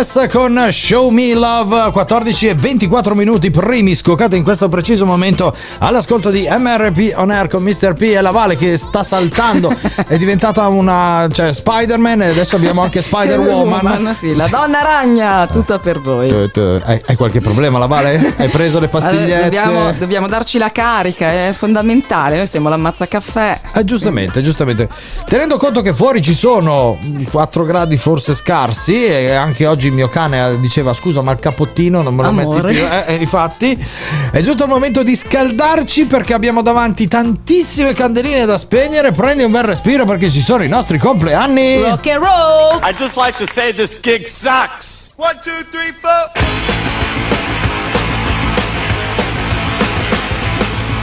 S 0.00 0.28
con 0.30 0.68
Show 0.70 1.08
Me 1.10 1.34
Love 1.34 1.90
14 1.90 2.48
e 2.48 2.54
24 2.54 3.16
minuti 3.16 3.50
primi 3.50 3.96
scoccate 3.96 4.36
in 4.36 4.44
questo 4.44 4.68
preciso 4.68 5.04
momento 5.04 5.52
all'ascolto 5.78 6.30
di 6.30 6.46
MRP 6.48 7.14
On 7.16 7.30
Air 7.32 7.48
con 7.48 7.64
Mr. 7.64 7.94
P 7.94 8.02
e 8.02 8.20
la 8.20 8.30
Vale 8.30 8.56
che 8.56 8.76
sta 8.76 9.02
saltando 9.02 9.74
è 10.06 10.16
diventata 10.16 10.68
una 10.68 11.26
cioè 11.32 11.52
Spider-Man 11.52 12.22
e 12.22 12.26
adesso 12.28 12.54
abbiamo 12.54 12.82
anche 12.82 13.02
Spider-Woman 13.02 13.84
Woman, 13.98 14.14
sì, 14.14 14.36
la 14.36 14.46
donna 14.46 14.82
ragna, 14.82 15.46
tutta 15.48 15.78
per 15.78 15.98
voi. 16.00 16.30
Hai, 16.30 17.02
hai 17.04 17.16
qualche 17.16 17.40
problema 17.40 17.78
la 17.78 17.86
Vale? 17.86 18.34
Hai 18.36 18.48
preso 18.48 18.78
le 18.78 18.88
pastigliette? 18.88 19.42
dobbiamo, 19.44 19.92
dobbiamo 19.92 20.28
darci 20.28 20.58
la 20.58 20.70
carica, 20.70 21.26
è 21.26 21.52
fondamentale. 21.52 22.36
Noi 22.36 22.46
siamo 22.46 22.68
l'ammazza 22.68 23.08
caffè. 23.08 23.58
Eh, 23.74 23.84
giustamente, 23.84 24.42
giustamente. 24.42 24.88
Tenendo 25.26 25.56
conto 25.56 25.82
che 25.82 25.92
fuori 25.92 26.22
ci 26.22 26.34
sono 26.34 26.98
4 27.30 27.64
gradi 27.64 27.96
forse 27.96 28.34
scarsi 28.34 29.04
e 29.04 29.32
anche 29.32 29.66
oggi 29.66 29.87
il 29.88 29.94
mio 29.94 30.08
cane 30.08 30.48
eh, 30.50 30.60
diceva 30.60 30.92
scusa 30.94 31.20
ma 31.22 31.32
il 31.32 31.38
cappottino 31.38 32.02
non 32.02 32.14
me 32.14 32.22
lo 32.22 32.28
Amore. 32.28 32.60
metti 32.62 32.78
più. 32.78 32.86
Eh, 32.86 33.04
eh, 33.06 33.14
infatti 33.16 33.86
è 34.32 34.40
giunto 34.40 34.64
il 34.64 34.68
momento 34.70 35.02
di 35.02 35.16
scaldarci 35.16 36.06
perché 36.06 36.34
abbiamo 36.34 36.62
davanti 36.62 37.08
tantissime 37.08 37.92
candeline 37.94 38.44
da 38.46 38.56
spegnere. 38.56 39.12
Prendi 39.12 39.42
un 39.42 39.50
bel 39.50 39.64
respiro 39.64 40.04
perché 40.04 40.30
ci 40.30 40.40
sono 40.40 40.62
i 40.62 40.68
nostri 40.68 40.98
compleanni. 40.98 41.82
Rock 41.82 42.06
and 42.08 42.22
roll! 42.22 42.80
I 42.82 42.94
just 42.96 43.16
like 43.16 43.36
to 43.38 43.46
say 43.50 43.72
this 43.74 43.98
gig 44.00 44.26
sucks. 44.26 45.10
One, 45.16 45.34
two, 45.42 45.64
three, 45.70 45.92
four. 46.00 46.30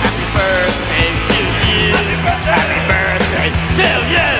Happy 0.01 0.25
birthday 0.33 1.09
to 1.27 1.37
you. 1.67 1.93
Happy 2.45 2.79
birthday 2.87 3.49
to 3.75 3.87
you. 4.11 4.34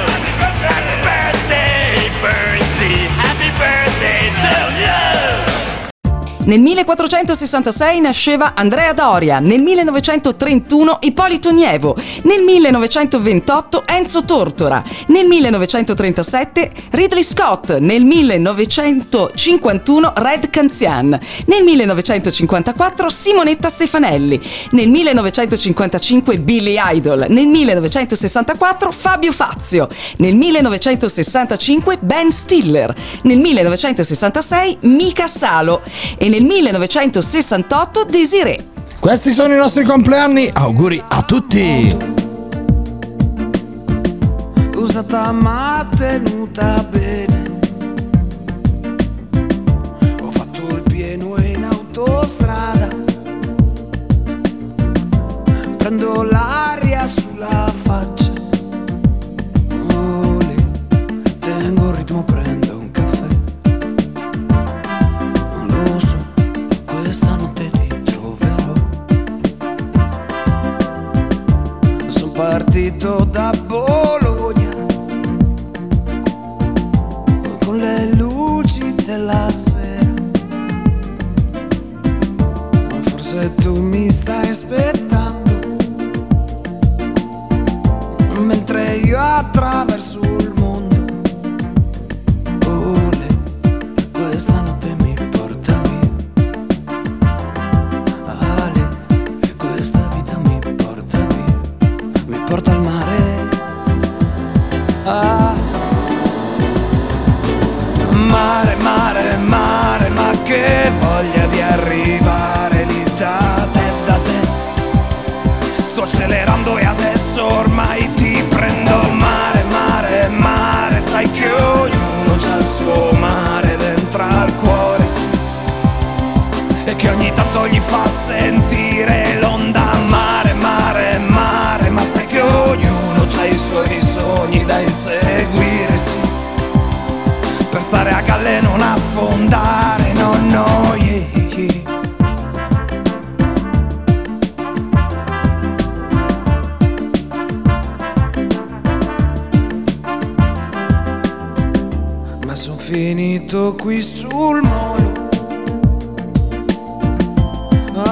Nel 6.45 6.59
1466 6.59 7.99
nasceva 7.99 8.53
Andrea 8.53 8.93
Doria, 8.93 9.39
nel 9.39 9.63
1931 9.63 10.99
Ippolito 11.01 11.49
Nievo, 11.49 11.97
nel 12.21 12.43
1928 12.43 13.81
Enzo 13.87 14.23
Tortora, 14.23 14.83
nel 15.07 15.25
1937 15.25 16.71
Ridley 16.91 17.23
Scott, 17.23 17.79
nel 17.79 18.05
1951 18.05 20.13
Red 20.15 20.51
Canzian, 20.51 21.19
nel 21.47 21.63
1954 21.63 23.09
Simonetta 23.09 23.69
Stefanelli, 23.69 24.39
nel 24.69 24.89
1955 24.89 26.37
Billy 26.37 26.77
Idol, 26.93 27.25
nel 27.27 27.47
1964 27.47 28.91
Fabio 28.91 29.31
Fazio, 29.31 29.87
nel 30.17 30.35
1965 30.35 31.97
Ben 32.01 32.31
Stiller, 32.31 32.93
nel 33.23 33.39
1966 33.39 34.77
Mika 34.81 35.27
Salo 35.27 35.81
e 36.19 36.33
nel 36.34 36.34
nel 36.35 36.43
1968 36.43 38.03
Desiree. 38.03 38.67
Questi 38.99 39.31
sono 39.31 39.53
i 39.53 39.57
nostri 39.57 39.85
compleanni, 39.85 40.49
auguri 40.51 41.01
a 41.07 41.21
tutti! 41.23 42.13
Usata 44.75 45.31
ma 45.31 45.87
tenuta 45.97 46.85
bene 46.91 47.43
Ho 50.21 50.29
fatto 50.29 50.75
il 50.75 50.83
pieno 50.83 51.37
in 51.37 51.63
autostrada 51.63 52.87
Prendo 55.77 56.23
l'aria 56.23 57.07
sulla 57.07 57.71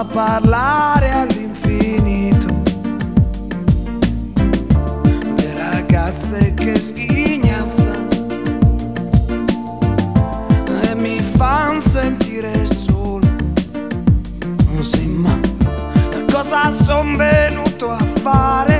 parlare 0.06 1.12
all'infinito. 1.12 2.62
Le 5.36 5.54
ragazze 5.54 6.54
che 6.54 6.80
schignazzano 6.80 8.08
e 10.82 10.96
mi 10.96 11.20
fanno 11.20 11.82
sentire 11.82 12.66
solo. 12.66 13.28
Non 14.72 14.84
si 14.84 15.08
ma 15.08 15.40
cosa 16.32 16.72
sono 16.72 17.16
venuto 17.16 17.92
a 17.92 17.98
fare? 17.98 18.73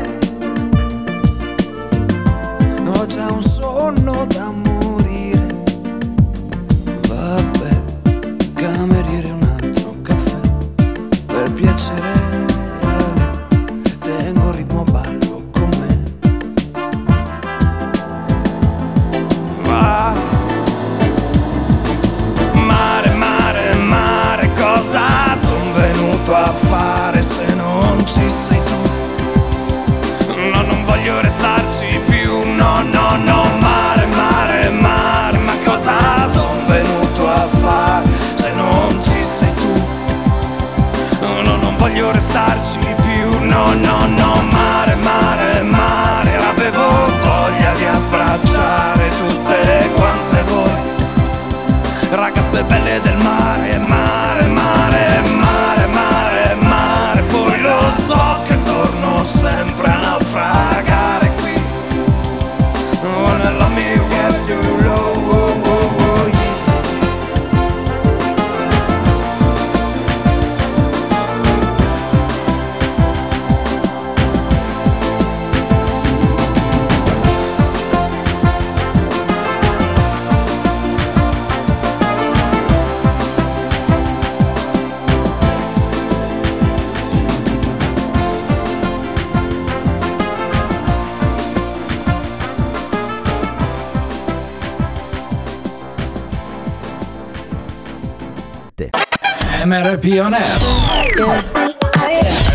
MRP 99.74 100.20
On 100.20 100.32
Air. 100.32 100.60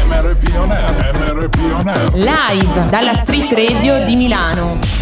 MRP 0.06 0.56
On 0.56 0.70
Air, 0.70 1.14
MRP 1.14 1.58
On 1.74 1.88
Air. 1.88 2.14
Live 2.14 2.90
dalla 2.90 3.14
Street 3.16 3.52
Radio 3.54 4.04
di 4.04 4.14
Milano. 4.14 4.97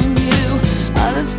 Than 0.00 0.16
you, 0.16 0.60
others 0.96 1.36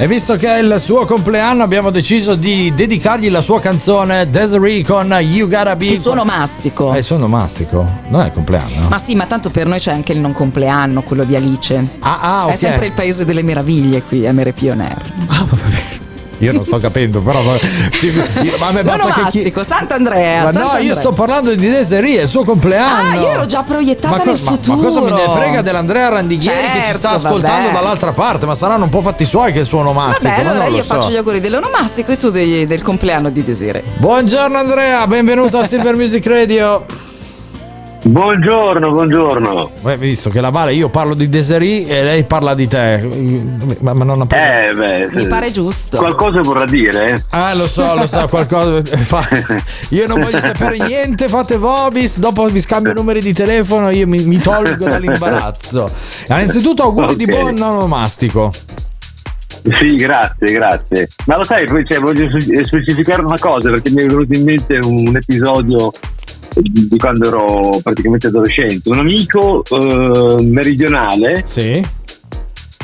E 0.00 0.06
visto 0.06 0.34
che 0.36 0.48
è 0.48 0.60
il 0.60 0.76
suo 0.80 1.04
compleanno, 1.04 1.62
abbiamo 1.62 1.90
deciso 1.90 2.34
di 2.34 2.72
dedicargli 2.74 3.28
la 3.28 3.42
sua 3.42 3.60
canzone 3.60 4.30
Desiree 4.30 4.82
con 4.82 5.14
You 5.20 5.46
Gotta 5.46 5.76
Be. 5.76 5.88
Il 5.88 5.98
suo 5.98 6.12
onomastico. 6.12 6.94
Eh, 6.94 7.02
sono 7.02 7.28
mastico. 7.28 7.86
Non 8.08 8.22
è 8.22 8.24
il 8.24 8.32
compleanno. 8.32 8.88
Ma 8.88 8.96
sì, 8.96 9.14
ma 9.14 9.26
tanto 9.26 9.50
per 9.50 9.66
noi 9.66 9.78
c'è 9.78 9.92
anche 9.92 10.12
il 10.12 10.18
non 10.18 10.32
compleanno, 10.32 11.02
quello 11.02 11.24
di 11.24 11.36
Alice. 11.36 11.86
Ah, 11.98 12.18
ah, 12.18 12.46
ok. 12.46 12.52
È 12.52 12.56
sempre 12.56 12.86
il 12.86 12.92
paese 12.92 13.26
delle 13.26 13.42
meraviglie 13.42 14.02
qui, 14.02 14.20
MRP 14.20 14.70
On 14.70 14.80
Air. 14.80 15.02
Io 16.40 16.52
non 16.52 16.64
sto 16.64 16.78
capendo, 16.78 17.20
però. 17.20 17.40
sì, 17.92 18.06
io- 18.42 18.56
ma 18.58 18.68
a 18.68 18.72
me 18.72 18.82
basta 18.82 19.06
che 19.06 19.12
chi. 19.12 19.16
L'onomastico, 19.18 19.62
Sant'Andrea. 19.62 20.38
Ma 20.38 20.44
no, 20.46 20.52
Sant'Andrea. 20.52 20.82
io 20.84 20.94
sto 20.94 21.12
parlando 21.12 21.54
di 21.54 21.68
Desiree, 21.68 22.18
è 22.18 22.22
il 22.22 22.28
suo 22.28 22.44
compleanno. 22.44 23.10
Ah, 23.18 23.20
io 23.20 23.28
ero 23.28 23.46
già 23.46 23.62
proiettata 23.62 24.18
co- 24.18 24.24
nel 24.24 24.38
futuro. 24.38 24.76
ma 24.76 24.82
cosa 24.82 25.00
me 25.00 25.10
ne 25.10 25.28
frega 25.32 25.62
dell'Andrea 25.62 26.08
Randighieri 26.08 26.66
che 26.66 26.78
ci 26.78 26.82
Certo, 26.84 26.98
sta 26.98 27.10
ascoltando 27.10 27.64
vabbè. 27.68 27.72
dall'altra 27.72 28.12
parte? 28.12 28.46
Ma 28.46 28.54
saranno 28.54 28.84
un 28.84 28.90
po' 28.90 29.02
fatti 29.02 29.24
suoi 29.24 29.52
che 29.52 29.60
il 29.60 29.66
suo 29.66 29.80
onomastico. 29.80 30.28
Vabbè, 30.28 30.40
allora 30.48 30.66
io 30.66 30.82
so. 30.82 30.94
faccio 30.94 31.10
gli 31.10 31.16
auguri 31.16 31.40
dell'onomastico 31.40 32.12
e 32.12 32.16
tu 32.16 32.30
dei- 32.30 32.66
del 32.66 32.82
compleanno 32.82 33.28
di 33.30 33.44
Desire. 33.44 33.82
Buongiorno 33.96 34.56
Andrea, 34.58 35.06
benvenuto 35.06 35.58
a 35.58 35.66
Silver 35.66 35.94
Music 35.94 36.26
Radio. 36.26 36.84
Buongiorno, 38.02 38.90
buongiorno. 38.92 39.70
Beh, 39.82 39.98
visto 39.98 40.30
che 40.30 40.40
la 40.40 40.48
Vale 40.48 40.72
io 40.72 40.88
parlo 40.88 41.12
di 41.12 41.28
Desiree 41.28 41.86
e 41.86 42.02
lei 42.02 42.24
parla 42.24 42.54
di 42.54 42.66
te. 42.66 42.98
Ma, 43.80 43.92
ma 43.92 44.04
non 44.04 44.22
ha. 44.22 44.36
Eh, 44.36 44.72
beh, 44.72 45.08
Mi 45.12 45.26
pare 45.26 45.50
giusto. 45.50 45.98
Qualcosa 45.98 46.40
vorrà 46.40 46.64
dire? 46.64 47.26
Ah, 47.28 47.54
lo 47.54 47.66
so, 47.66 47.94
lo 47.94 48.06
so, 48.06 48.26
qualcosa. 48.26 48.82
fa- 48.96 49.28
Io 49.90 50.06
non 50.06 50.18
voglio 50.18 50.40
sapere 50.40 50.78
niente, 50.78 51.28
fate 51.28 51.58
Vobis, 51.58 52.18
dopo 52.18 52.46
vi 52.46 52.60
scambio 52.62 52.94
numeri 52.94 53.20
di 53.20 53.34
telefono, 53.34 53.90
io 53.90 54.06
mi, 54.06 54.24
mi 54.24 54.38
tolgo 54.38 54.86
dall'imbarazzo. 54.86 55.90
Innanzitutto 56.28 56.82
auguri 56.84 57.16
di 57.16 57.24
Ok. 57.24 57.30
buon 57.30 57.60
onomastico. 57.60 58.50
Sì, 59.78 59.94
grazie, 59.96 60.52
grazie. 60.52 61.08
Ma 61.26 61.36
lo 61.36 61.44
sai, 61.44 61.66
poi, 61.66 61.84
cioè, 61.86 61.98
voglio 62.00 62.28
specificare 62.64 63.20
una 63.20 63.38
cosa 63.38 63.68
perché 63.68 63.90
mi 63.90 64.04
è 64.04 64.06
venuto 64.06 64.32
in 64.32 64.42
mente 64.44 64.78
un 64.78 65.14
episodio 65.14 65.92
di 66.54 66.88
di 66.88 66.98
quando 66.98 67.26
ero 67.28 67.80
praticamente 67.82 68.26
adolescente. 68.28 68.88
Un 68.88 68.98
amico 68.98 69.62
eh, 69.64 70.42
meridionale 70.44 71.44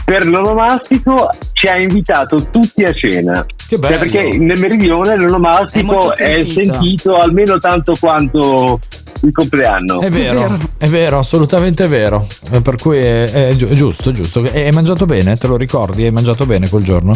per 0.04 0.24
l'onomastico 0.26 1.30
ci 1.52 1.66
ha 1.66 1.76
invitato 1.80 2.48
tutti 2.50 2.84
a 2.84 2.92
cena. 2.92 3.44
Che 3.44 3.76
Cioè, 3.76 3.98
perché 3.98 4.36
nel 4.38 4.60
meridione 4.60 5.14
È 5.14 5.16
l'onomastico 5.16 5.84
molto 5.92 6.14
è 6.14 6.40
sentito. 6.40 7.16
almeno 7.16 7.58
tanto 7.58 7.94
quanto 7.98 8.78
il 9.22 9.32
compleanno. 9.32 10.00
È 10.00 10.10
vero, 10.10 10.58
è 10.78 10.86
vero, 10.86 11.18
assolutamente 11.18 11.88
vero. 11.88 12.24
Eh, 12.52 12.60
Per 12.60 12.76
cui 12.76 12.98
è, 12.98 13.48
è 13.48 13.56
giu- 13.56 13.68
è 13.68 13.72
giusto, 13.74 14.12
giusto. 14.12 14.44
E 14.44 14.66
hai 14.66 14.72
mangiato 14.72 15.06
bene? 15.06 15.36
Te 15.38 15.48
lo 15.48 15.56
ricordi? 15.56 16.04
Hai 16.04 16.12
mangiato 16.12 16.46
bene 16.46 16.68
quel 16.68 16.84
giorno? 16.84 17.12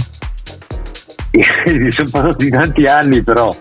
Sono 1.90 2.08
passati 2.10 2.48
tanti 2.48 2.84
anni, 2.86 3.22
però 3.22 3.54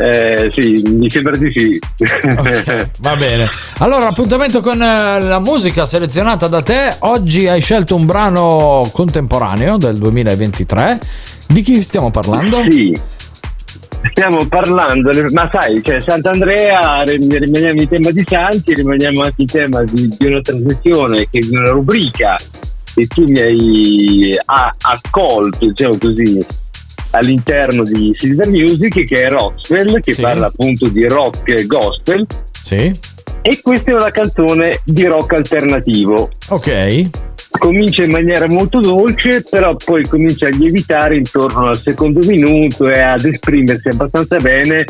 eh, 0.00 0.50
sì, 0.50 0.82
mi 0.86 1.10
sembra 1.10 1.36
di 1.36 1.50
sì. 1.50 1.78
Va 3.00 3.16
bene. 3.16 3.48
Allora, 3.78 4.08
appuntamento 4.08 4.60
con 4.60 4.80
eh, 4.80 5.20
la 5.20 5.38
musica 5.40 5.84
selezionata 5.84 6.48
da 6.48 6.62
te. 6.62 6.96
Oggi 7.00 7.46
hai 7.48 7.60
scelto 7.60 7.94
un 7.94 8.06
brano 8.06 8.88
contemporaneo 8.92 9.76
del 9.76 9.98
2023. 9.98 11.00
Di 11.48 11.60
chi 11.60 11.82
stiamo 11.82 12.10
parlando? 12.10 12.64
Sì. 12.70 12.96
Stiamo 14.12 14.46
parlando, 14.46 15.10
ma 15.32 15.46
sai, 15.52 15.82
cioè 15.82 16.00
Sant'Andrea, 16.00 17.02
rim- 17.02 17.36
rimaniamo 17.36 17.82
in 17.82 17.88
tema 17.88 18.10
di 18.10 18.24
Santi, 18.26 18.72
rimaniamo 18.72 19.22
anche 19.22 19.42
in 19.42 19.46
tema 19.46 19.82
di, 19.82 20.08
di 20.16 20.26
una 20.26 20.40
trasmissione, 20.40 21.28
che 21.28 21.40
di 21.40 21.54
una 21.54 21.68
rubrica 21.68 22.36
che 22.94 23.06
tu 23.06 23.24
mi 23.26 23.38
hai 23.38 24.38
a- 24.46 24.74
accolto, 24.80 25.66
diciamo 25.66 25.98
così, 25.98 26.44
all'interno 27.10 27.84
di 27.84 28.14
Silver 28.16 28.48
Music, 28.48 29.04
che 29.04 29.22
è 29.24 29.28
Roxwell, 29.30 30.00
che 30.00 30.14
Sì. 30.14 30.20
parla 30.22 30.46
appunto 30.46 30.88
di 30.88 31.06
rock 31.06 31.66
gospel. 31.66 32.26
Sì. 32.62 32.92
E 33.42 33.60
questa 33.62 33.90
è 33.90 33.94
una 33.94 34.10
canzone 34.10 34.80
di 34.84 35.04
rock 35.06 35.32
alternativo. 35.34 36.28
Ok. 36.48 37.08
Comincia 37.60 38.02
in 38.02 38.10
maniera 38.10 38.48
molto 38.48 38.80
dolce, 38.80 39.44
però 39.48 39.76
poi 39.76 40.02
comincia 40.08 40.46
a 40.46 40.48
lievitare 40.48 41.16
intorno 41.16 41.66
al 41.68 41.78
secondo 41.78 42.20
minuto 42.26 42.88
e 42.88 43.00
ad 43.00 43.22
esprimersi 43.22 43.88
abbastanza 43.88 44.38
bene 44.38 44.86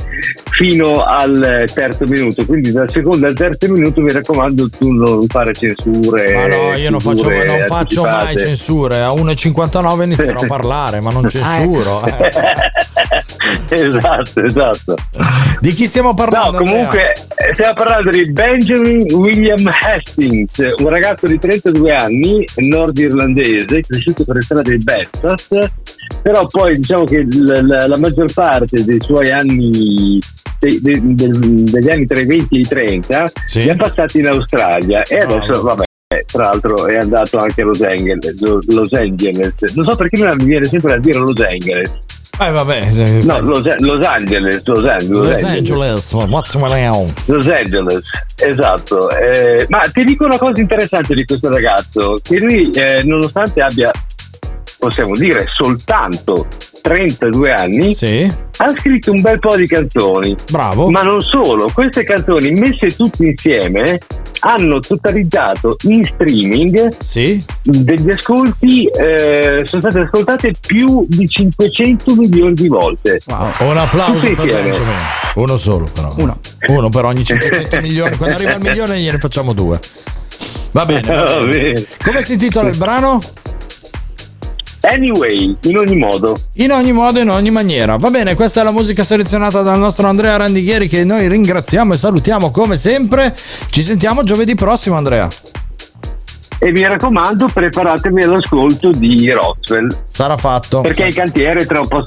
fino 0.53 1.03
al 1.03 1.69
terzo 1.75 2.05
minuto. 2.07 2.47
Quindi 2.47 2.71
dal 2.71 2.89
secondo 2.89 3.27
al 3.27 3.35
terzo 3.35 3.69
minuto 3.73 4.01
mi 4.01 4.13
raccomando 4.13 4.71
tu 4.71 4.93
non 4.93 5.27
fare 5.27 5.53
censure. 5.53 6.33
Ma 6.33 6.47
no, 6.47 6.77
io 6.77 6.91
non 6.91 7.01
faccio, 7.01 7.29
non 7.29 7.65
faccio 7.67 8.03
mai 8.03 8.37
censure. 8.37 9.01
A 9.01 9.11
1,59 9.11 10.05
inizierò 10.05 10.41
a 10.41 10.47
parlare, 10.47 11.01
ma 11.01 11.11
non 11.11 11.29
censuro. 11.29 12.05
eh. 12.07 12.29
esatto, 13.69 14.45
esatto. 14.45 14.95
Di 15.61 15.73
chi 15.73 15.87
stiamo 15.87 16.15
parlando? 16.15 16.59
No, 16.59 16.65
comunque 16.65 17.15
stiamo 17.53 17.75
parlando 17.75 18.11
di 18.11 18.31
Benjamin 18.31 19.13
William 19.13 19.67
Hastings, 19.67 20.75
un 20.79 20.89
ragazzo 20.89 21.27
di 21.27 21.39
32 21.39 21.93
anni, 21.95 22.47
nordirlandese, 22.61 23.81
cresciuto 23.83 24.25
per 24.25 24.37
le 24.37 24.43
strade 24.43 24.77
di 24.77 24.83
Belfast, 24.85 25.73
però 26.23 26.47
poi 26.47 26.77
diciamo 26.77 27.05
che 27.05 27.21
l- 27.23 27.67
la, 27.67 27.87
la 27.87 27.97
maggior 27.99 28.33
parte 28.33 28.85
dei 28.85 29.01
suoi 29.01 29.31
anni 29.31 30.19
dei- 30.59 30.81
dei- 30.81 31.01
del- 31.15 31.39
degli 31.65 31.91
anni 31.91 32.05
tra 32.07 32.21
i 32.21 32.27
20 32.27 32.57
e 32.57 32.61
i 32.61 32.67
30 32.67 33.33
li 33.55 33.71
ha 33.71 33.77
passati 33.77 34.19
in 34.19 34.27
Australia 34.29 35.03
e 35.03 35.19
adesso 35.19 35.63
vabbè 35.63 35.85
tra 36.31 36.43
l'altro 36.45 36.87
è 36.87 36.97
andato 36.97 37.39
anche 37.39 37.63
a 37.63 37.65
Los 37.65 37.81
Angeles, 37.83 38.41
Los 38.67 38.93
Angeles. 38.93 39.55
Non 39.75 39.85
so 39.85 39.95
perché 39.97 40.35
mi 40.35 40.45
viene 40.45 40.65
sempre 40.67 40.95
a 40.95 40.99
dire 40.99 41.19
Los 41.19 41.39
Angeles. 41.41 41.91
Eh 42.43 42.51
vabbè, 42.53 42.91
se- 42.91 43.21
No, 43.27 43.39
Los, 43.41 43.63
Los 43.81 44.01
Angeles, 44.07 44.63
Los 44.65 44.85
Angeles. 44.85 45.43
Los 45.43 45.43
Angeles, 45.43 46.13
going 46.71 46.89
on? 46.89 47.13
Los 47.27 47.47
Angeles, 47.49 48.01
esatto. 48.37 49.11
Eh, 49.11 49.67
ma 49.69 49.81
ti 49.93 50.05
dico 50.05 50.25
una 50.25 50.39
cosa 50.39 50.59
interessante 50.59 51.13
di 51.15 51.25
questo 51.27 51.51
ragazzo, 51.51 52.15
che 52.23 52.39
lui, 52.39 52.71
eh, 52.71 53.03
nonostante 53.05 53.61
abbia, 53.61 53.91
possiamo 54.79 55.15
dire, 55.17 55.47
soltanto 55.53 56.47
32 56.81 57.53
anni, 57.53 57.97
ha 58.59 58.71
scritto 58.77 59.13
un 59.13 59.21
bel 59.21 59.39
po' 59.39 59.57
di 59.57 59.67
canzoni. 59.67 60.35
Bravo. 60.51 60.91
Ma 60.91 61.03
non 61.03 61.21
solo, 61.21 61.71
queste 61.73 62.05
canzoni 62.05 62.51
messe 62.53 62.89
tutte 62.89 63.25
insieme 63.25 63.99
hanno 64.41 64.79
totalizzato 64.81 65.77
in 65.83 66.05
streaming 66.05 66.97
degli 67.63 68.11
ascolti, 68.11 68.87
eh, 68.87 69.63
sono 69.65 69.83
state 69.83 70.01
ascoltate 70.01 70.53
più 70.67 71.05
di 71.07 71.29
500 71.29 72.15
milioni 72.15 72.55
di 72.55 72.69
volte. 72.69 73.21
Un 73.27 73.77
applauso 73.77 74.21
per 74.21 74.31
insieme. 74.31 74.63
Benjamin. 74.71 74.97
Uno 75.35 75.57
solo 75.57 75.89
però. 75.93 76.15
Uno. 76.69 76.89
per 76.89 77.05
ogni 77.05 77.25
500 77.25 77.81
milioni. 77.83 78.17
Quando 78.17 78.37
arriva 78.37 78.55
al 78.55 78.61
milione 78.61 78.99
gliene 78.99 79.19
facciamo 79.19 79.53
due. 79.53 79.79
Va 80.73 80.87
bene. 80.87 81.07
va 81.07 81.41
bene. 81.45 81.85
Come 82.03 82.23
si 82.23 82.33
intitola 82.33 82.69
il 82.69 82.77
brano? 82.77 83.21
Anyway, 84.93 85.57
in 85.63 85.77
ogni 85.77 85.95
modo. 85.97 86.37
In 86.55 86.73
ogni 86.73 86.91
modo, 86.91 87.21
in 87.21 87.31
ogni 87.31 87.51
maniera. 87.51 87.95
Va 87.97 88.11
bene, 88.11 88.35
questa 88.35 88.63
è 88.63 88.65
la 88.65 88.73
musica 88.73 89.05
selezionata 89.05 89.63
dal 89.63 89.79
nostro 89.79 90.09
Andrea 90.09 90.37
Randighieri 90.37 90.89
che 90.89 91.05
noi 91.05 91.29
ringraziamo 91.29 91.95
e 91.95 91.97
salutiamo 91.97 92.51
come 92.51 92.77
sempre. 92.77 93.33
Ci 93.71 93.83
sentiamo 93.83 94.25
giovedì 94.25 94.57
prossimo, 94.57 94.97
Andrea. 94.97 95.29
E 96.59 96.73
mi 96.73 96.83
raccomando, 96.83 97.47
preparatevi 97.55 98.23
all'ascolto 98.25 98.91
di 98.91 99.31
Roswell. 99.31 99.97
Sarà 100.11 100.37
fatto. 100.37 100.81
Perché 100.81 101.05
il 101.05 101.15
cantiere 101.15 101.65
tra 101.67 101.79
un 101.81 101.87
po' 101.89 102.05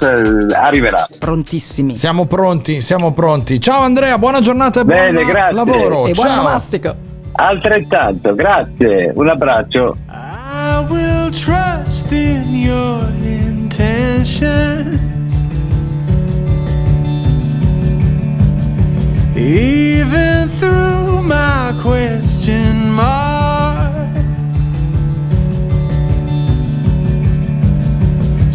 arriverà. 0.54 1.08
Prontissimi. 1.18 1.96
Siamo 1.96 2.26
pronti, 2.26 2.82
siamo 2.82 3.14
pronti. 3.14 3.62
Ciao 3.62 3.80
Andrea, 3.82 4.18
buona 4.18 4.42
giornata 4.42 4.82
e 4.82 4.84
buon 4.84 4.98
Bene, 4.98 5.24
grazie. 5.24 5.56
lavoro. 5.56 6.06
E 6.06 6.12
buon 6.12 6.28
Ciao. 6.28 6.40
onomastico. 6.42 6.96
Altrettanto, 7.32 8.36
grazie. 8.36 9.12
Un 9.16 9.30
abbraccio. 9.30 9.96
I 10.66 10.80
will 10.94 11.30
trust 11.32 12.12
in 12.12 12.56
your 12.56 13.04
intentions. 13.42 15.34
Even 19.36 20.48
through 20.60 21.22
my 21.24 21.78
question 21.82 22.92
marks. 22.92 24.68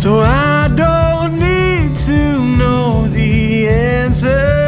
So 0.03 0.11
I 0.21 0.69
don't 0.83 1.33
need 1.49 1.91
to 2.09 2.21
know 2.61 3.07
the 3.09 3.69
answers. 3.69 4.68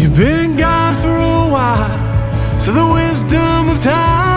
You've 0.00 0.16
been 0.16 0.56
gone 0.56 0.94
for 1.02 1.08
a 1.08 1.50
while, 1.50 2.60
so 2.60 2.72
the 2.72 2.86
wisdom 2.86 3.68
of 3.68 3.80
time 3.80 4.27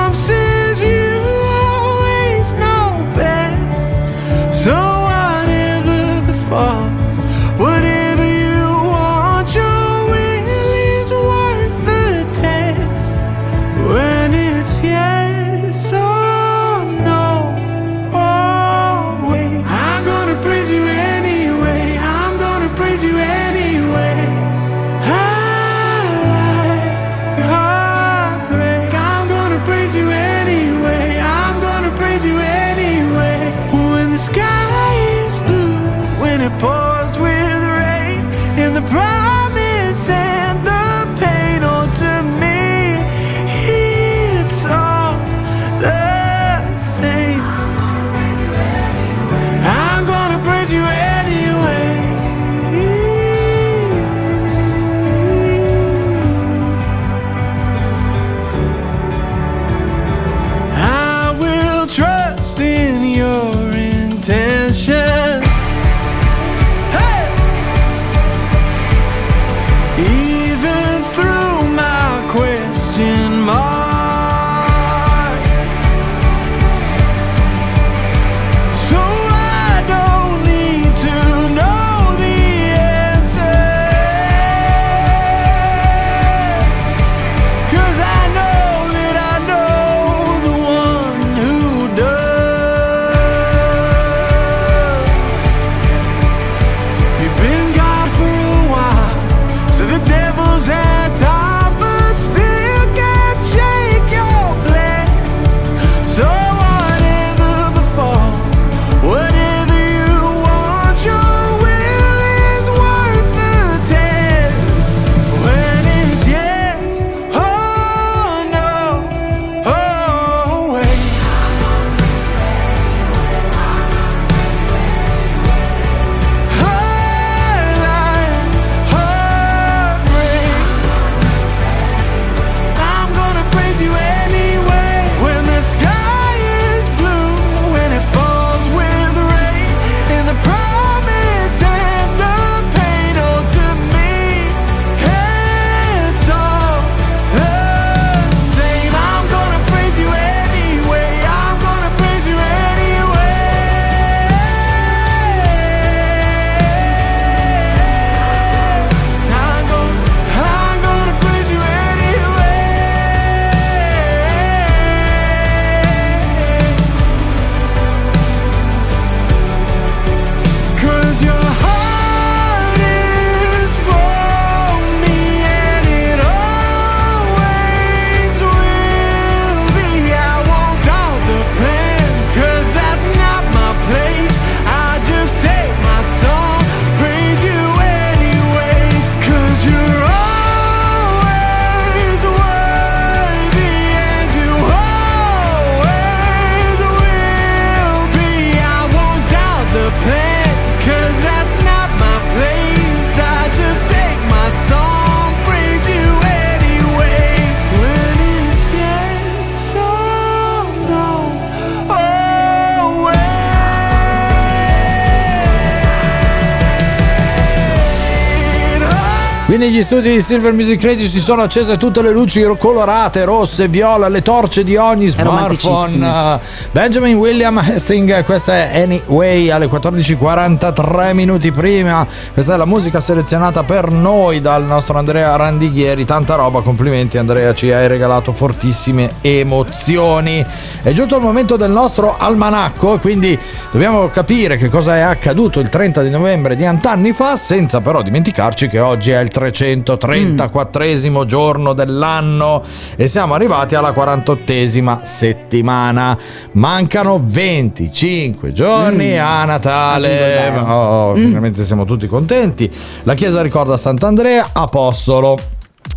negli 219.62 219.84
studi 219.84 220.14
di 220.14 220.22
Silver 220.22 220.53
Music 220.53 220.84
Radio 220.84 221.07
si 221.07 221.20
sono 221.20 221.43
accese 221.43 221.78
tutte 221.78 222.01
le 222.01 222.09
luci 222.09 222.41
colorate, 222.57 223.24
rosse, 223.26 223.68
viola, 223.68 224.07
le 224.07 224.24
torce 224.24 224.64
di 224.64 224.76
ogni 224.76 225.07
smartphone. 225.07 226.39
Benjamin 226.72 227.16
William 227.16 227.55
Hastings, 227.59 228.26
questa 228.26 228.72
è 228.72 228.82
Anyway 228.82 229.51
alle 229.51 229.68
14.43 229.68 231.14
minuti 231.14 231.51
prima. 231.51 232.07
Questa 232.34 232.55
è 232.55 232.57
la 232.57 232.66
musica 232.66 232.99
selezionata 232.99 233.62
per 233.62 233.91
noi 233.91 234.41
dal 234.41 234.66
nostro 234.66 234.97
Andrea 234.97 235.36
Randighieri. 235.36 236.05
Tanta 236.05 236.34
roba, 236.34 236.62
complimenti 236.62 237.20
Andrea, 237.20 237.53
ci 237.53 237.72
hai 237.72 237.88
regalato 237.88 238.32
fortissime 238.32 239.12
emozioni. 239.22 240.43
È 240.82 240.91
giunto 240.91 241.18
il 241.18 241.22
momento 241.22 241.55
del 241.55 241.70
nostro 241.70 242.18
almanacco, 242.18 242.97
quindi 242.97 243.38
dobbiamo 243.70 244.09
capire 244.09 244.57
che 244.57 244.70
cosa 244.70 244.95
è 244.95 245.01
accaduto 245.01 245.59
il 245.59 245.70
30 245.70 246.01
di 246.01 246.09
novembre 246.09 246.55
di 246.55 246.66
ant'anni 246.66 247.12
fa, 247.14 247.38
senza 247.38 247.80
però 247.80 248.01
dimenticarci 248.01 248.68
che 248.68 248.80
oggi 248.80 249.12
è 249.12 249.20
il 249.20 249.30
334 249.52 251.26
giorno 251.26 251.74
dell'anno 251.74 252.64
e 252.95 253.08
siamo 253.08 253.34
arrivati 253.34 253.76
alla 253.76 253.91
48esima 253.91 255.02
settimana. 255.04 256.18
Mancano 256.54 257.20
25 257.24 258.52
giorni 258.54 259.14
Mm. 259.16 259.20
a 259.20 259.45
Natale. 259.45 260.58
Oh, 260.66 261.12
Mm. 261.12 261.16
finalmente 261.16 261.64
siamo 261.64 261.86
tutti 261.86 262.08
contenti. 262.08 262.70
La 263.04 263.14
chiesa 263.14 263.41
ricorda 263.41 263.78
Sant'Andrea, 263.78 264.49
apostolo. 264.54 265.38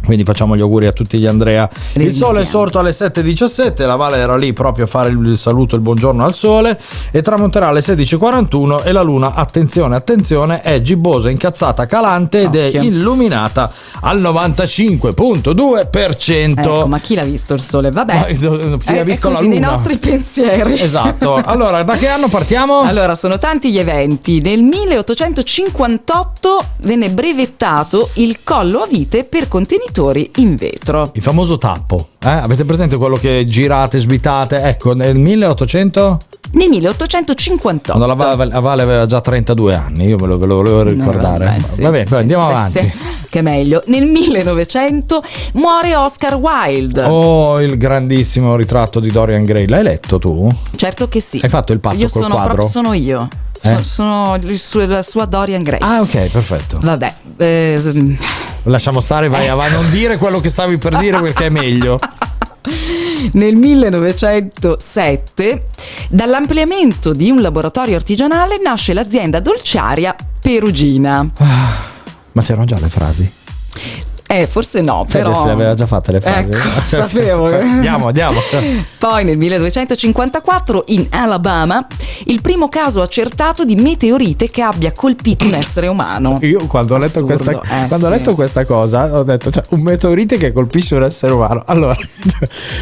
Quindi 0.04 0.24
facciamo 0.24 0.56
gli 0.56 0.60
auguri 0.60 0.86
a 0.86 0.92
tutti 0.92 1.18
gli 1.18 1.26
Andrea. 1.26 1.68
Il 1.94 2.12
sole 2.12 2.42
è 2.42 2.44
sorto 2.44 2.78
alle 2.78 2.90
7.17, 2.90 3.86
la 3.86 3.96
Vale 3.96 4.18
era 4.18 4.36
lì 4.36 4.52
proprio 4.52 4.84
a 4.84 4.88
fare 4.88 5.08
il 5.10 5.38
saluto, 5.38 5.74
il 5.74 5.80
buongiorno 5.80 6.24
al 6.24 6.34
sole 6.34 6.78
e 7.10 7.22
tramonterà 7.22 7.68
alle 7.68 7.80
16.41 7.80 8.84
e 8.84 8.92
la 8.92 9.02
luna, 9.02 9.34
attenzione, 9.34 9.96
attenzione, 9.96 10.60
è 10.60 10.82
gibbosa, 10.82 11.30
incazzata, 11.30 11.86
calante 11.86 12.42
ed 12.42 12.54
Occhio. 12.54 12.80
è 12.80 12.84
illuminata 12.84 13.72
al 14.00 14.20
95.2%. 14.20 16.58
Ecco, 16.58 16.86
ma 16.86 16.98
chi 16.98 17.14
l'ha 17.14 17.24
visto 17.24 17.54
il 17.54 17.60
sole? 17.60 17.90
Vabbè. 17.90 18.14
Ma, 18.14 18.26
eh, 18.26 18.36
chi 18.36 18.44
è, 18.84 18.98
ha 18.98 19.04
visto 19.04 19.28
è 19.28 19.30
la 19.30 19.36
così 19.38 19.48
nei 19.48 19.60
luna? 19.60 19.70
nostri 19.72 19.96
pensieri. 19.98 20.80
Esatto. 20.80 21.42
Allora, 21.54 21.82
da 21.82 21.96
che 21.96 22.08
anno 22.08 22.28
partiamo? 22.28 22.80
Allora, 22.80 23.14
sono 23.14 23.38
tanti 23.38 23.70
gli 23.70 23.78
eventi. 23.78 24.40
Nel 24.40 24.62
1858 24.62 26.64
venne 26.80 27.10
brevettato 27.10 28.08
il 28.14 28.42
collo 28.42 28.80
a 28.80 28.86
vite 28.86 29.24
per 29.24 29.46
contenitori 29.94 30.30
in 30.36 30.56
vetro. 30.56 31.10
Il 31.14 31.22
famoso 31.22 31.56
tappo. 31.58 32.08
Eh? 32.22 32.28
Avete 32.28 32.64
presente 32.64 32.96
quello 32.96 33.16
che 33.16 33.44
girate, 33.46 33.98
svitate? 33.98 34.60
Ecco, 34.62 34.94
nel 34.94 35.16
1800... 35.16 36.18
Nel 36.52 36.68
1858. 36.68 37.92
Quando 37.98 38.06
la 38.06 38.14
Vale, 38.14 38.46
la 38.52 38.60
Vale 38.60 38.82
aveva 38.82 39.06
già 39.06 39.20
32 39.20 39.74
anni, 39.74 40.06
io 40.06 40.16
me 40.18 40.26
lo, 40.28 40.38
ve 40.38 40.46
lo 40.46 40.56
volevo 40.56 40.82
ricordare. 40.82 41.44
vabbè, 41.46 41.60
sì. 41.74 41.80
Vabbè, 41.82 42.04
poi 42.04 42.18
andiamo 42.20 42.44
Sì, 42.46 42.50
avanti. 42.52 42.78
sì, 42.78 42.92
che 43.28 43.42
meglio. 43.42 43.82
Nel 43.86 44.06
1900 44.06 45.22
muore 45.54 45.96
Oscar 45.96 46.34
Wilde. 46.34 47.02
Oh, 47.02 47.60
il 47.60 47.76
grandissimo 47.76 48.54
ritratto 48.54 49.00
di 49.00 49.10
Dorian 49.10 49.44
Gray. 49.44 49.66
L'hai 49.66 49.82
letto 49.82 50.18
tu? 50.20 50.48
Certo 50.76 51.08
che 51.08 51.18
sì. 51.20 51.40
Hai 51.42 51.48
fatto 51.48 51.72
il 51.72 51.80
patto 51.80 51.96
Io 51.96 52.02
col 52.08 52.22
sono 52.22 52.34
quadro? 52.34 52.54
proprio 52.54 52.68
sono 52.68 52.92
io. 52.92 53.28
So- 53.64 53.76
Eh? 53.78 53.84
sono 53.84 54.38
suo- 54.56 54.86
la 54.86 55.02
sua 55.02 55.24
Dorian 55.24 55.62
Gray. 55.62 55.78
Ah, 55.80 56.00
ok, 56.02 56.26
perfetto. 56.28 56.78
Vabbè, 56.82 57.14
eh, 57.38 58.16
Lasciamo 58.64 59.00
stare, 59.00 59.28
vai 59.28 59.44
Ecco. 59.46 59.52
avanti. 59.54 59.72
Non 59.74 59.90
dire 59.90 60.16
quello 60.18 60.40
che 60.40 60.48
stavi 60.50 60.76
per 60.78 60.96
dire 60.98 61.20
perché 61.20 61.46
è 61.46 61.50
meglio. 61.50 61.98
nel 63.32 63.56
1907 63.56 65.66
dall'ampliamento 66.08 67.12
di 67.12 67.30
un 67.30 67.40
laboratorio 67.40 67.96
artigianale 67.96 68.58
nasce 68.62 68.92
l'azienda 68.94 69.40
dolciaria 69.40 70.14
Perugina. 70.40 71.26
Ma 72.32 72.42
c'erano 72.42 72.64
già 72.66 72.78
le 72.78 72.88
frasi? 72.88 73.32
Eh, 74.26 74.46
forse 74.46 74.80
no, 74.80 75.04
Fede 75.06 75.24
però. 75.24 75.40
se 75.40 75.46
le 75.46 75.52
aveva 75.52 75.74
già 75.74 75.86
fatte 75.86 76.12
le 76.12 76.20
frasi. 76.20 76.50
Ecco, 76.50 76.80
sapevo. 76.86 77.46
andiamo, 77.54 78.06
andiamo. 78.08 78.40
Poi 78.98 79.24
nel 79.24 79.36
1254 79.36 80.84
in 80.88 81.06
Alabama 81.10 81.86
il 82.26 82.40
primo 82.40 82.68
caso 82.68 83.02
accertato 83.02 83.64
di 83.64 83.74
meteorite 83.74 84.50
che 84.50 84.62
abbia 84.62 84.92
colpito 84.92 85.44
un 85.46 85.54
essere 85.54 85.88
umano. 85.88 86.38
Io 86.42 86.66
quando 86.66 86.94
ho 86.94 86.98
letto, 86.98 87.24
Assurdo, 87.24 87.26
questa, 87.26 87.84
eh, 87.84 87.88
quando 87.88 88.06
ho 88.06 88.10
sì. 88.10 88.18
letto 88.18 88.34
questa 88.34 88.64
cosa 88.64 89.18
ho 89.18 89.22
detto 89.22 89.50
cioè, 89.50 89.62
un 89.70 89.80
meteorite 89.80 90.36
che 90.36 90.52
colpisce 90.52 90.94
un 90.94 91.02
essere 91.02 91.32
umano 91.32 91.62
allora 91.66 91.96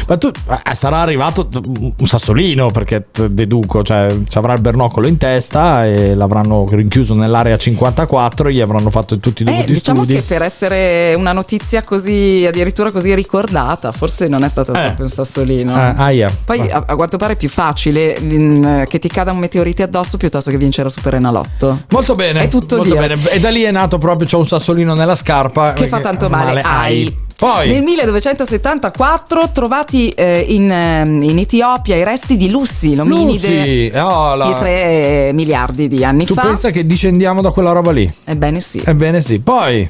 ma 0.07 0.17
tu 0.17 0.27
eh, 0.27 0.73
sarà 0.73 1.01
arrivato 1.01 1.47
un 1.65 2.05
sassolino 2.05 2.71
perché 2.71 3.07
deduco 3.29 3.83
cioè 3.83 4.15
ci 4.27 4.37
avrà 4.37 4.53
il 4.53 4.61
bernocolo 4.61 5.07
in 5.07 5.17
testa 5.17 5.85
e 5.85 6.15
l'avranno 6.15 6.65
rinchiuso 6.69 7.13
nell'area 7.13 7.57
54 7.57 8.49
gli 8.49 8.61
avranno 8.61 8.89
fatto 8.89 9.19
tutti 9.19 9.43
i 9.43 9.45
Eh, 9.47 9.51
dovuti 9.51 9.73
diciamo 9.73 10.03
studi 10.03 10.15
che 10.19 10.21
per 10.21 10.41
essere 10.41 11.13
una 11.15 11.32
notizia 11.33 11.81
così, 11.83 12.45
addirittura 12.47 12.91
così 12.91 13.13
ricordata, 13.13 13.91
forse 13.91 14.27
non 14.27 14.43
è 14.43 14.47
stato 14.49 14.71
proprio 14.71 15.05
un 15.05 15.09
sassolino. 15.09 15.75
Eh, 15.75 15.93
aia. 15.97 16.33
Poi 16.45 16.59
a, 16.71 16.83
a 16.87 16.95
quanto 16.95 17.17
pare 17.17 17.33
è 17.33 17.35
più 17.35 17.49
facile 17.49 18.17
mm, 18.19 18.83
che 18.83 18.99
ti 18.99 19.07
cada 19.09 19.31
un 19.31 19.37
meteorite 19.39 19.83
addosso 19.83 20.17
piuttosto 20.17 20.49
che 20.51 20.57
vincere 20.57 20.87
a 20.87 20.91
Super 20.91 21.15
Enalotto. 21.15 21.83
molto 21.89 22.15
bene 22.15 22.41
È 22.43 22.47
tutto 22.47 22.77
molto 22.77 22.93
dire. 22.93 23.07
bene 23.15 23.29
e 23.31 23.39
da 23.39 23.49
lì 23.49 23.63
è 23.63 23.71
nato 23.71 23.97
proprio 23.97 24.27
c'ho 24.27 24.37
un 24.37 24.45
sassolino 24.47 24.93
nella 24.93 25.15
scarpa 25.15 25.73
Che 25.73 25.87
fa 25.87 25.99
tanto 25.99 26.29
male. 26.29 26.61
ai. 26.61 27.15
poi 27.35 27.69
Nel 27.69 27.83
1974 27.83 29.49
trovati 29.53 30.09
eh, 30.09 30.45
in, 30.47 30.71
ehm, 30.71 31.21
in 31.23 31.37
Etiopia 31.39 31.95
i 31.95 32.03
resti 32.03 32.37
di 32.37 32.49
Lussi, 32.49 32.95
l'ominide 32.95 33.47
Lucy, 33.47 33.97
oh, 33.99 34.35
la- 34.35 34.47
di 34.47 34.53
3 34.59 35.31
miliardi 35.33 35.87
di 35.87 36.03
anni 36.05 36.25
tu 36.25 36.33
fa. 36.33 36.41
pensa 36.43 36.69
che 36.69 36.85
discendiamo 36.85 37.41
da 37.41 37.51
quella 37.51 37.71
roba 37.71 37.91
lì 37.91 38.11
Ebbene 38.23 38.61
sì. 38.61 38.81
ebbene 38.85 39.21
sì 39.21 39.39
poi 39.39 39.89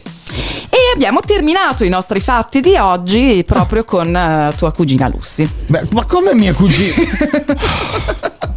abbiamo 0.93 1.21
terminato 1.21 1.83
i 1.83 1.89
nostri 1.89 2.19
fatti 2.19 2.59
di 2.61 2.75
oggi 2.77 3.43
proprio 3.45 3.83
con 3.85 4.15
eh, 4.15 4.53
tua 4.55 4.71
cugina 4.71 5.07
Lussi. 5.07 5.49
Beh, 5.67 5.87
ma 5.91 6.05
come 6.05 6.33
mia 6.33 6.53
cugina? 6.53 6.93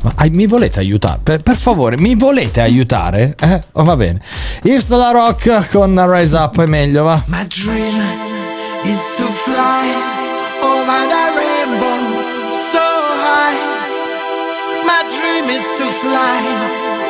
Ma 0.00 0.12
ai- 0.14 0.30
mi 0.30 0.46
volete 0.46 0.78
aiutare? 0.78 1.18
Per, 1.20 1.42
per 1.42 1.56
favore, 1.56 1.98
mi 1.98 2.14
volete 2.14 2.60
aiutare? 2.60 3.34
Eh? 3.36 3.60
Oh, 3.72 3.82
va 3.82 3.96
bene. 3.96 4.22
Yves 4.62 4.88
della 4.88 5.10
Rock 5.10 5.70
con 5.72 6.00
Rise 6.08 6.36
Up 6.36 6.60
è 6.62 6.66
meglio, 6.66 7.02
va? 7.02 7.20
My 7.26 7.44
dream 7.48 8.00
is 8.84 9.00
to 9.16 9.24
fly 9.42 9.90
over 10.62 11.02
the 11.08 11.24
rainbow 11.34 11.98
so 12.70 12.86
high. 13.18 13.58
My 14.84 15.02
dream 15.18 15.48
is 15.50 15.66
to 15.78 15.86
fly 16.00 16.46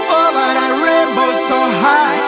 over 0.08 0.48
the 0.56 0.68
rainbow 0.82 1.30
so 1.46 1.58
high. 1.82 2.27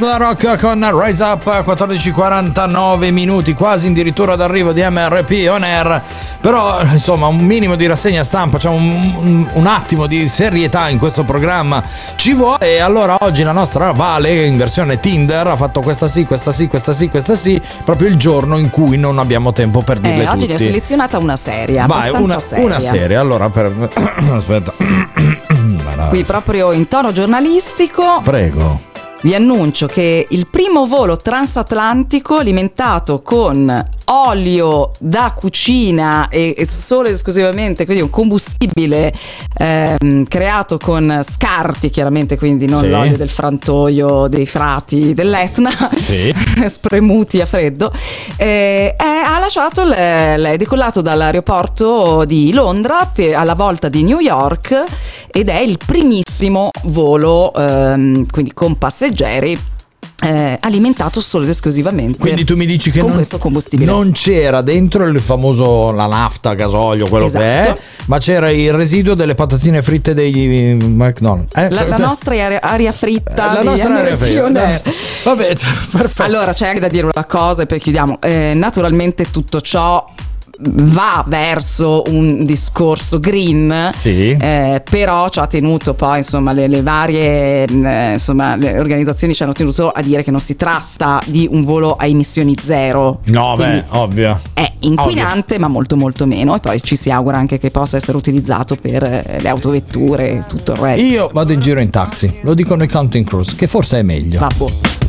La 0.00 0.16
Rock 0.16 0.58
con 0.58 0.88
Rise 1.02 1.22
Up 1.22 1.44
14.49 1.44 3.10
minuti, 3.12 3.54
quasi 3.54 3.88
addirittura 3.88 4.34
d'arrivo 4.36 4.72
di 4.72 4.82
MRP 4.82 5.48
On 5.50 5.62
Air. 5.62 6.02
Però 6.40 6.80
insomma 6.82 7.26
un 7.26 7.36
minimo 7.38 7.74
di 7.76 7.86
rassegna 7.86 8.24
stampa, 8.24 8.58
cioè 8.58 8.72
un, 8.72 9.14
un- 9.22 9.48
un 9.52 9.66
attimo 9.66 10.06
di 10.06 10.26
serietà 10.28 10.88
in 10.88 10.98
questo 10.98 11.22
programma 11.24 11.82
ci 12.16 12.32
vuole. 12.34 12.58
E 12.76 12.78
allora 12.80 13.18
oggi 13.20 13.42
la 13.42 13.52
nostra 13.52 13.92
Vale 13.92 14.46
in 14.46 14.56
versione 14.56 14.98
Tinder 15.00 15.46
ha 15.48 15.56
fatto 15.56 15.80
questa 15.80 16.08
sì, 16.08 16.24
questa 16.24 16.50
sì, 16.52 16.66
questa 16.66 16.92
sì, 16.94 17.08
questa 17.08 17.36
sì, 17.36 17.60
proprio 17.84 18.08
il 18.08 18.16
giorno 18.16 18.56
in 18.56 18.70
cui 18.70 18.96
non 18.96 19.18
abbiamo 19.18 19.52
tempo 19.52 19.82
per 19.82 19.98
dirle 20.00 20.22
Eh, 20.24 20.28
oggi 20.28 20.46
ne 20.46 20.54
ho 20.54 20.56
tutti. 20.56 20.64
selezionata 20.70 21.18
una 21.18 21.36
serie, 21.36 21.84
Vai, 21.86 22.10
una, 22.10 22.38
seria. 22.40 22.64
una 22.64 22.80
serie. 22.80 23.16
Allora, 23.16 23.50
per... 23.50 23.90
aspetta. 24.34 24.72
Qui 26.08 26.24
proprio 26.24 26.72
in 26.72 26.88
tono 26.88 27.12
giornalistico 27.12 28.20
Prego. 28.24 28.79
Vi 29.22 29.34
annuncio 29.34 29.86
che 29.86 30.26
il 30.30 30.46
primo 30.46 30.86
volo 30.86 31.16
transatlantico 31.16 32.36
alimentato 32.38 33.20
con 33.20 33.88
olio 34.12 34.90
da 34.98 35.34
cucina 35.36 36.28
e, 36.28 36.54
e 36.56 36.66
solo 36.66 37.08
ed 37.08 37.14
esclusivamente 37.14 37.84
quindi 37.84 38.02
un 38.02 38.10
combustibile 38.10 39.12
ehm, 39.56 40.24
creato 40.24 40.78
con 40.78 41.20
scarti 41.22 41.90
chiaramente 41.90 42.36
quindi 42.38 42.66
non 42.66 42.80
Sì. 42.80 42.88
l'olio 42.88 43.16
del 43.16 43.28
frantoio 43.28 44.26
dei 44.26 44.46
frati 44.46 45.12
dell'Etna 45.14 45.70
Sì. 46.10 46.34
spremuti 46.68 47.40
a 47.40 47.46
freddo 47.46 47.92
eh, 48.36 48.96
è- 48.96 49.04
ha 49.04 49.38
lasciato 49.38 49.84
l- 49.84 49.92
è 49.92 50.56
decollato 50.56 51.00
dall'aeroporto 51.02 52.24
di 52.24 52.52
Londra 52.52 53.08
pe- 53.14 53.32
alla 53.34 53.54
volta 53.54 53.88
di 53.88 54.02
New 54.02 54.18
York 54.18 54.82
ed 55.30 55.48
è 55.48 55.60
il 55.60 55.78
primissimo 55.84 56.70
volo 56.86 57.54
ehm, 57.54 58.26
quindi 58.28 58.52
con 58.52 58.76
passeggeri 58.76 59.56
eh, 60.22 60.58
alimentato 60.60 61.20
solo 61.20 61.44
ed 61.44 61.50
esclusivamente 61.50 62.18
Quindi 62.18 62.44
tu 62.44 62.54
mi 62.56 62.66
dici 62.66 62.90
che 62.90 62.98
con 62.98 63.08
non, 63.08 63.16
questo 63.16 63.38
combustibile 63.38 63.90
non 63.90 64.12
c'era 64.12 64.60
dentro 64.62 65.04
il 65.06 65.18
famoso 65.20 65.92
la 65.92 66.06
nafta, 66.06 66.54
gasolio, 66.54 67.06
quello 67.08 67.26
che 67.28 67.38
è, 67.38 67.60
Esatto. 67.62 67.80
ma 68.06 68.18
c'era 68.18 68.50
il 68.50 68.72
residuo 68.72 69.14
delle 69.14 69.34
patatine 69.34 69.82
fritte 69.82 70.12
dei 70.14 70.76
McDonald's. 70.80 71.54
Eh, 71.56 71.70
la, 71.70 71.86
la 71.86 71.96
nostra 71.96 72.34
aria, 72.44 72.60
aria 72.60 72.92
fritta 72.92 73.52
La 73.54 73.62
nostra 73.62 73.96
aria 73.98 74.16
fritta, 74.16 74.44
Air. 74.44 74.70
nostra- 74.70 74.92
Vabbè, 75.24 75.54
cioè, 75.54 75.70
perfetto. 75.90 76.22
Allora 76.22 76.52
c'è 76.52 76.68
anche 76.68 76.80
da 76.80 76.88
dire 76.88 77.08
una 77.12 77.24
cosa 77.24 77.62
e 77.62 77.66
poi 77.66 77.78
chiudiamo. 77.80 78.18
Eh, 78.20 78.52
naturalmente 78.54 79.30
tutto 79.30 79.60
ciò 79.60 80.04
va 80.62 81.24
verso 81.26 82.02
un 82.08 82.44
discorso 82.44 83.18
green 83.18 83.88
Sì. 83.92 84.30
eh, 84.38 84.82
però 84.88 85.28
ci 85.28 85.38
ha 85.38 85.46
tenuto 85.46 85.94
poi 85.94 86.18
insomma 86.18 86.52
le, 86.52 86.68
le 86.68 86.82
varie 86.82 87.70
mh, 87.70 87.86
eh, 87.86 88.12
insomma 88.12 88.56
le 88.56 88.78
organizzazioni 88.78 89.34
ci 89.34 89.42
hanno 89.42 89.52
tenuto 89.52 89.88
a 89.90 90.00
dire 90.02 90.22
che 90.22 90.30
non 90.30 90.40
si 90.40 90.56
tratta 90.56 91.20
di 91.26 91.48
un 91.50 91.64
volo 91.64 91.94
a 91.96 92.06
emissioni 92.06 92.54
zero 92.60 93.20
No, 93.26 93.54
Quindi 93.56 93.76
beh, 93.76 93.84
ovvio. 93.98 94.40
è 94.52 94.70
inquinante 94.80 95.58
ma 95.58 95.68
molto 95.68 95.96
molto 95.96 96.26
meno 96.26 96.54
e 96.56 96.60
poi 96.60 96.82
ci 96.82 96.96
si 96.96 97.10
augura 97.10 97.38
anche 97.38 97.58
che 97.58 97.70
possa 97.70 97.96
essere 97.96 98.16
utilizzato 98.16 98.76
per 98.76 99.02
eh, 99.02 99.38
le 99.40 99.48
autovetture 99.48 100.30
e 100.30 100.42
tutto 100.46 100.72
il 100.72 100.78
resto 100.78 101.02
Io 101.06 101.30
vado 101.32 101.52
in 101.52 101.60
giro 101.60 101.80
in 101.80 101.90
taxi, 101.90 102.40
lo 102.42 102.54
dicono 102.54 102.82
i 102.82 102.88
Counting 102.88 103.26
Cruise, 103.26 103.54
che 103.56 103.66
forse 103.66 103.98
è 103.98 104.02
meglio. 104.02 104.46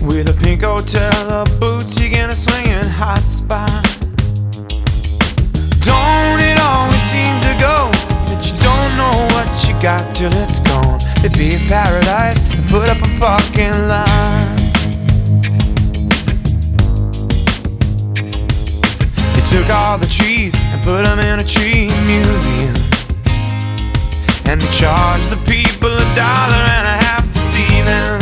With 0.02 0.28
a 0.28 0.34
pink 0.34 0.64
hotel, 0.64 1.12
a 1.30 1.44
boutique, 1.60 2.20
and 2.20 2.32
a 2.32 2.36
swinging 2.36 2.92
hot 3.00 3.22
spot. 3.24 3.91
Got 9.82 10.16
till 10.16 10.32
it's 10.46 10.60
gone? 10.60 11.00
It'd 11.26 11.34
be 11.34 11.56
a 11.56 11.60
paradise 11.68 12.38
and 12.54 12.70
put 12.70 12.88
up 12.88 12.98
a 13.02 13.10
parking 13.18 13.74
lot. 13.90 14.46
They 19.34 19.44
took 19.50 19.68
all 19.74 19.98
the 19.98 20.06
trees 20.06 20.54
and 20.70 20.82
put 20.84 21.04
them 21.04 21.18
in 21.20 21.40
a 21.40 21.44
tree 21.44 21.90
museum. 22.06 22.78
And 24.46 24.62
they 24.62 24.72
charged 24.78 25.30
the 25.34 25.42
people 25.50 25.90
a 25.90 26.08
dollar 26.14 26.62
and 26.78 26.86
a 26.86 26.98
half 27.02 27.26
to 27.26 27.40
see 27.40 27.82
them. 27.82 28.22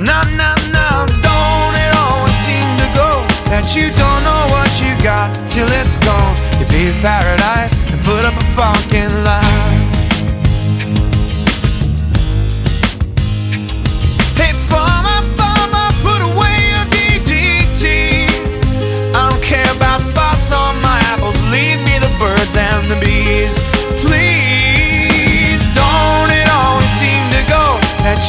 No, 0.00 0.16
no, 0.40 0.50
no, 0.72 0.88
don't 1.20 1.74
it 1.84 1.92
always 1.92 2.38
seem 2.48 2.68
to 2.80 2.88
go 2.96 3.10
that 3.52 3.76
you 3.76 3.92
don't 3.92 4.22
know 4.24 4.42
what 4.48 4.70
you 4.80 4.96
got 5.04 5.28
till 5.50 5.68
it's 5.80 5.96
gone? 6.00 6.34
You 6.56 6.64
be 6.72 6.88
a 6.88 6.96
paradise 7.04 7.76
and 7.92 8.00
put 8.00 8.24
up 8.24 8.32
a 8.32 8.46
parking 8.56 9.12
lot. 9.24 9.43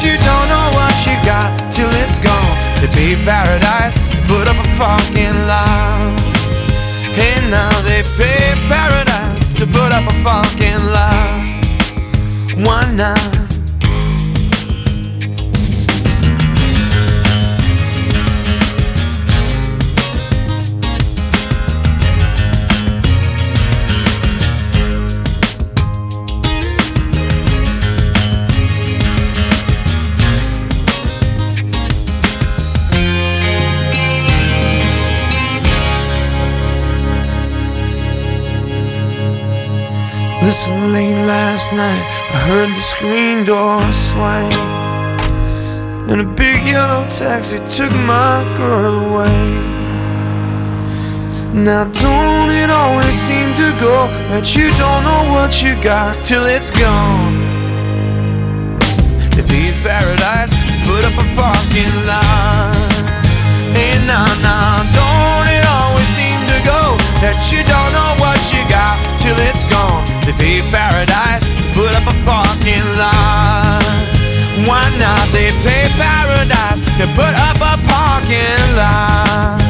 You 0.06 0.16
don't 0.22 0.48
know 0.54 0.68
what 0.78 0.94
you 1.08 1.16
got 1.26 1.50
till 1.74 1.90
it's 2.06 2.20
gone? 2.20 2.58
To 2.82 2.88
be 2.94 3.18
paradise, 3.26 3.98
to 4.14 4.20
put 4.30 4.46
up 4.48 4.58
a 4.58 4.68
parking 4.78 5.38
lot. 5.50 6.14
Hey, 7.18 7.36
now 7.50 7.74
they 7.82 8.04
pay 8.18 8.54
paradise 8.70 9.50
to 9.60 9.66
put 9.66 9.92
up 9.92 10.06
a 10.06 10.16
parking 10.24 10.82
lot. 10.94 11.46
Why 12.66 12.84
not? 12.94 13.45
Last 41.66 41.74
night, 41.74 42.06
I 42.34 42.40
heard 42.48 42.70
the 42.70 42.82
screen 42.82 43.46
door 43.46 43.80
swing. 43.92 44.52
And 46.10 46.22
a 46.22 46.36
big 46.36 46.62
yellow 46.64 47.08
taxi 47.10 47.58
took 47.70 47.92
my 48.06 48.44
girl 48.58 48.94
away. 49.10 49.42
Now, 51.54 51.86
don't 51.86 52.52
it 52.52 52.70
always 52.70 53.16
seem 53.26 53.50
to 53.56 53.70
go 53.80 54.08
that 54.30 54.56
you 54.56 54.70
don't 54.78 55.04
know 55.04 55.34
what 55.34 55.64
you 55.64 55.74
got 55.82 56.14
till 56.24 56.46
it's 56.46 56.70
gone? 56.70 57.34
To 59.34 59.42
be 59.50 59.72
in 59.72 59.78
paradise, 59.82 60.54
put 60.86 61.02
up 61.06 61.16
a 61.18 61.26
parking 61.34 61.94
lot. 62.06 62.76
Hey, 63.74 63.98
nah, 64.06 64.30
nah, 64.46 64.84
don't 64.94 65.48
it 65.50 65.66
always 65.66 66.10
seem 66.14 66.40
to 66.52 66.60
go 66.68 66.96
that 67.24 67.38
you 67.50 67.64
don't 67.66 67.92
know 67.96 68.12
what 68.22 68.40
you 68.54 68.62
got 68.70 69.02
till 69.22 69.38
it's 69.50 69.66
gone? 69.66 70.04
To 70.26 70.34
be 70.42 70.62
paradise, 70.74 71.45
up 72.06 72.14
a 72.14 72.14
parking 72.24 72.98
lot. 72.98 73.84
Why 74.66 74.90
not? 74.98 75.28
They 75.32 75.52
pay 75.64 75.88
paradise 75.98 76.80
to 76.98 77.08
put 77.14 77.34
up 77.36 77.60
a 77.60 77.78
parking 77.88 78.76
lot. 78.76 79.62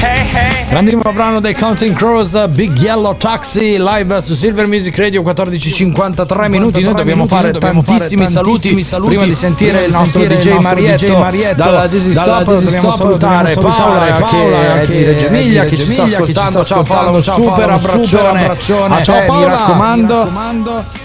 Hey, 0.00 0.18
hey, 0.18 0.64
hey. 0.64 0.68
Grandissimo 0.68 1.12
brano 1.12 1.40
dei 1.40 1.54
Counting 1.54 1.96
Crows, 1.96 2.48
Big 2.48 2.76
Yellow 2.78 3.16
Taxi, 3.16 3.78
live 3.78 4.20
su 4.20 4.34
Silver 4.34 4.66
Music 4.66 4.96
Radio 4.98 5.22
14.53 5.22 6.48
minuti. 6.48 6.82
Noi 6.82 6.94
dobbiamo 6.94 7.26
fare 7.26 7.52
tantissimi 7.52 8.26
saluti 8.26 8.84
prima 9.04 9.24
di 9.24 9.34
sentire 9.34 9.84
il 9.84 9.92
nostro 9.92 10.24
DJ 10.24 10.58
Marietto 10.58 11.54
dalla 11.54 11.86
Dizzy 11.86 12.12
Stop. 12.12 12.60
Dobbiamo 12.60 12.96
salutare 12.96 13.54
Paola 13.54 14.16
che 14.16 14.82
è 14.82 14.86
di 14.86 15.04
Reggio 15.04 15.26
Emilia, 15.26 15.64
che 15.64 15.76
ci 15.76 15.84
sta 15.84 16.02
ascoltando. 16.02 16.64
Ciao 16.64 16.82
Paola, 16.82 17.10
un 17.10 17.22
super 17.22 17.70
abbraccione 17.70 18.46
a 18.46 19.00
te, 19.00 19.26
mi 19.30 19.44
raccomando. 19.44 21.03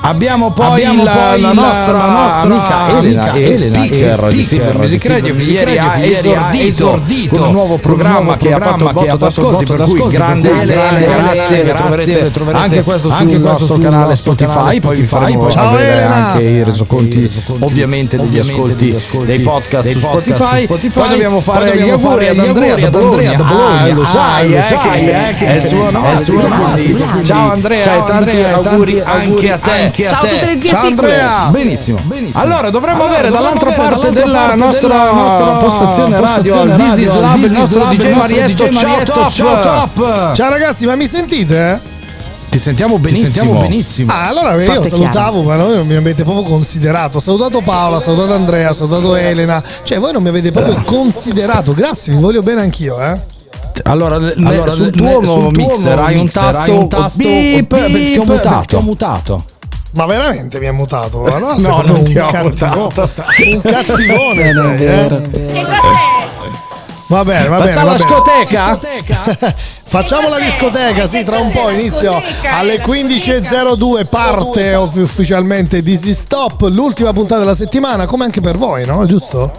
Abbiamo 0.00 0.52
poi, 0.52 0.66
Abbiamo 0.84 1.02
il- 1.02 1.10
poi 1.10 1.40
la, 1.40 1.52
nostra 1.52 1.92
la 1.96 2.06
nostra 2.06 2.42
amica 2.42 2.98
Elena, 2.98 3.22
amica 3.22 3.32
e 3.32 3.42
Elena, 3.54 3.58
speaker, 3.58 4.10
e 4.10 4.14
speaker 4.14 4.28
di 4.32 4.42
Silver 4.44 4.72
che 4.72 4.78
Music 4.78 5.04
ieri 5.48 5.64
Radio, 5.76 5.90
ha 5.90 5.90
che 5.94 6.06
ieri 6.06 6.28
ha 6.28 6.32
esordito, 6.54 6.66
esordito 6.68 7.36
con 7.36 7.46
un 7.46 7.52
nuovo 7.52 7.76
programma 7.78 8.36
che 8.36 8.48
programma 8.48 8.92
che 8.92 9.08
ha 9.08 9.16
fatto 9.16 9.16
d'ascolti, 9.16 9.64
botto 9.64 9.84
per 9.84 9.86
cui 10.00 10.10
grande 10.10 10.60
Elena, 10.60 10.98
grazie, 10.98 11.64
grazie, 11.64 12.30
troverete 12.30 12.32
anche 12.52 12.82
questo 12.84 13.10
anche 13.10 13.34
sul 13.34 13.42
questo 13.42 13.66
nostro 13.66 13.78
canale 13.78 14.14
Spotify, 14.14 14.80
poi 14.80 14.96
vi 14.96 15.06
faremo 15.06 15.50
Ciao 15.50 15.70
vedere 15.74 16.04
anche 16.04 16.42
i 16.42 16.62
resoconti 16.62 17.30
Anche 17.48 17.64
ovviamente 17.64 18.16
degli 18.16 18.38
ascolti 18.38 18.94
ascolti 18.96 19.26
dei 19.26 19.40
podcast 19.40 19.90
su 19.90 19.98
Spotify. 19.98 20.66
Poi 20.66 21.08
dobbiamo 21.08 21.40
fare 21.40 21.76
gli 21.78 21.88
auguri 21.88 22.28
ad 22.28 22.38
Andrea 22.38 22.76
da 22.76 22.86
ad 22.86 22.94
Andrea 22.94 23.34
Bologna. 23.34 23.36
da 23.36 23.42
Bologna. 23.44 23.80
Ah, 23.80 23.88
lo 23.92 24.02
Ah, 24.02 24.06
sai, 24.06 24.50
lo 24.50 24.56
eh, 24.56 24.62
sai, 24.62 24.78
che 25.04 25.28
eh, 25.28 25.34
che 25.34 25.46
è 25.46 25.54
il 25.56 25.62
suo 25.62 25.88
è 25.88 25.90
nome, 25.90 27.24
Ciao 27.24 27.50
Andrea, 27.50 28.02
tanti 28.02 28.42
auguri 28.42 29.00
anche 29.04 29.52
a 29.52 29.58
te 29.58 29.85
Anche 29.86 30.06
a 30.06 30.10
Ciao 30.10 30.18
a 30.18 30.22
te. 30.26 30.28
tutte 30.30 30.46
le 30.46 30.60
zie 30.60 30.68
Ciao. 30.70 30.86
Andrea. 30.86 31.48
Benissimo, 31.50 31.98
benissimo. 32.02 32.42
Allora, 32.42 32.70
dovremmo 32.70 33.02
Allora, 33.04 33.18
avere 33.18 33.28
dovremmo 33.30 33.58
dall'altra 33.58 33.70
avere 33.84 33.90
parte 33.90 34.12
della 34.12 34.38
parte 34.38 34.56
nostra, 34.56 34.88
della 34.88 35.12
nostra 35.12 35.46
postazione 35.52 36.20
radio, 36.20 36.76
This 36.76 36.96
is 36.98 37.12
Lab, 37.12 37.42
il 37.42 37.52
nostro 37.52 37.84
DJ 37.84 38.14
Marietto. 38.14 38.70
Ciao 38.72 39.04
top. 39.04 39.30
ciao 39.30 39.62
top. 39.62 40.32
Ciao 40.34 40.50
ragazzi, 40.50 40.86
ma 40.86 40.94
mi 40.96 41.06
sentite? 41.06 41.94
Ti 42.48 42.58
sentiamo 42.62 42.98
benissimo. 42.98 43.28
sentiamo 43.30 43.60
benissimo. 43.60 44.12
Ah, 44.12 44.28
allora 44.28 44.54
io 44.54 44.64
Forte 44.72 44.86
e 44.86 44.90
salutavo, 44.90 45.42
ma 45.42 45.56
voi 45.56 45.76
non 45.76 45.86
mi 45.86 45.94
avete 45.94 46.22
proprio 46.22 46.44
considerato. 46.44 47.18
Ho 47.18 47.20
salutato 47.20 47.60
Paola, 47.60 47.96
ho 47.96 48.00
salutato 48.00 48.32
Andrea, 48.34 48.70
ho 48.70 48.72
salutato 48.72 49.14
Elena. 49.14 49.62
Cioè, 49.82 49.98
voi 49.98 50.12
non 50.12 50.22
mi 50.22 50.28
avete 50.30 50.52
proprio 50.52 50.80
considerato. 50.84 51.74
Grazie, 51.74 52.14
vi 52.14 52.20
voglio 52.20 52.42
bene 52.42 52.62
anch'io, 52.62 52.98
eh. 53.00 53.20
Allora, 53.84 54.18
ne- 54.18 54.32
Allora, 54.42 54.70
sul 54.70 54.86
ne- 54.86 54.90
tuo 54.92 55.10
sul 55.12 55.24
nuovo 55.24 55.40
tuo 55.40 55.50
mixer 55.50 55.98
hai 55.98 56.14
un 56.14 56.20
mixer 56.22 56.42
tasto, 56.42 56.62
hai 56.62 56.70
un 56.70 56.88
tasto 56.88 57.18
beep, 57.22 57.66
beep, 57.66 57.66
perché 57.68 58.12
ti 58.12 58.18
ho 58.18 58.24
mutato. 58.24 58.64
ti 58.66 58.74
ho 58.74 58.80
mutato. 58.80 59.44
Ma 59.96 60.06
veramente 60.06 60.58
mi 60.60 60.66
ha 60.68 60.72
mutato? 60.72 61.24
Allora 61.24 61.54
No, 61.58 61.82
non 61.82 61.96
un 61.96 62.04
ti 62.04 62.16
ho 62.18 62.26
cattivo- 62.26 62.74
mutato. 62.84 63.10
Un 63.50 63.60
cattivone 63.60 64.52
sei, 64.52 64.84
eh? 64.84 65.22
Va 67.08 67.24
bene, 67.24 67.48
va 67.48 67.58
bene. 67.58 67.70
Facciamo 67.72 67.86
la 67.92 67.96
bene. 67.96 68.08
scoteca? 68.10 69.54
Facciamo 69.88 70.28
la 70.28 70.38
discoteca, 70.40 71.06
sì, 71.06 71.22
tra 71.22 71.38
un 71.38 71.52
po' 71.52 71.70
inizio 71.70 72.20
alle 72.50 72.82
15.02 72.82 74.06
parte 74.06 74.74
off- 74.74 74.96
ufficialmente 74.96 75.80
Dizzy 75.82 76.12
Stop, 76.12 76.62
l'ultima 76.62 77.12
puntata 77.12 77.40
della 77.40 77.54
settimana, 77.54 78.06
come 78.06 78.24
anche 78.24 78.40
per 78.40 78.56
voi, 78.56 78.84
no? 78.84 79.06
Giusto? 79.06 79.52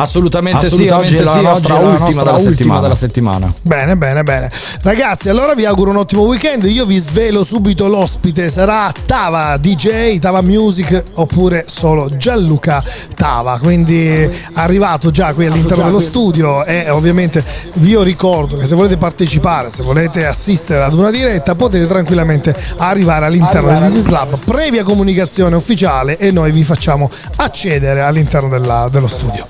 Assolutamente, 0.00 0.66
Assolutamente 0.66 1.16
sì, 1.16 1.22
oggi 1.22 1.22
è 1.22 1.42
la 1.42 1.48
nostra 1.50 1.74
oggi 1.74 1.82
è 1.82 1.86
la 1.86 1.90
ultima, 1.90 2.04
nostra 2.04 2.22
della, 2.22 2.36
ultima 2.36 2.50
settimana. 2.50 2.80
della 2.80 2.94
settimana. 2.94 3.52
Bene, 3.62 3.96
bene, 3.96 4.22
bene. 4.22 4.50
Ragazzi, 4.82 5.28
allora 5.28 5.54
vi 5.54 5.64
auguro 5.64 5.90
un 5.90 5.96
ottimo 5.96 6.22
weekend. 6.22 6.64
Io 6.64 6.84
vi 6.84 6.98
svelo 6.98 7.44
subito 7.44 7.88
l'ospite. 7.88 8.50
Sarà 8.50 8.92
Tava 9.06 9.56
DJ, 9.56 10.18
Tava 10.18 10.42
Music 10.42 11.02
oppure 11.14 11.64
solo 11.68 12.16
Gianluca 12.16 12.82
Tava. 13.14 13.58
Quindi 13.58 14.28
arrivato 14.54 15.10
già 15.10 15.32
qui 15.34 15.46
all'interno 15.46 15.84
dello 15.84 16.00
studio 16.00 16.64
e 16.64 16.90
ovviamente 16.90 17.44
vi 17.74 17.96
ricordo 18.02 18.56
che 18.56 18.66
se 18.66 18.74
volete 18.74 18.96
partecipare, 18.96 19.70
se 19.70 19.82
volete 19.82 20.26
assistere 20.26 20.82
ad 20.82 20.92
una 20.92 21.10
diretta, 21.10 21.54
potete 21.54 21.86
tranquillamente 21.86 22.54
arrivare 22.76 23.26
all'interno 23.26 23.68
del 23.68 23.90
This 23.90 24.00
is 24.02 24.06
Lab, 24.08 24.38
previa 24.44 24.82
comunicazione 24.84 25.56
ufficiale 25.56 26.18
e 26.18 26.30
noi 26.30 26.50
vi 26.52 26.62
facciamo 26.64 27.10
accedere 27.36 28.02
all'interno 28.02 28.48
della- 28.48 28.88
dello 28.90 29.06
studio. 29.06 29.46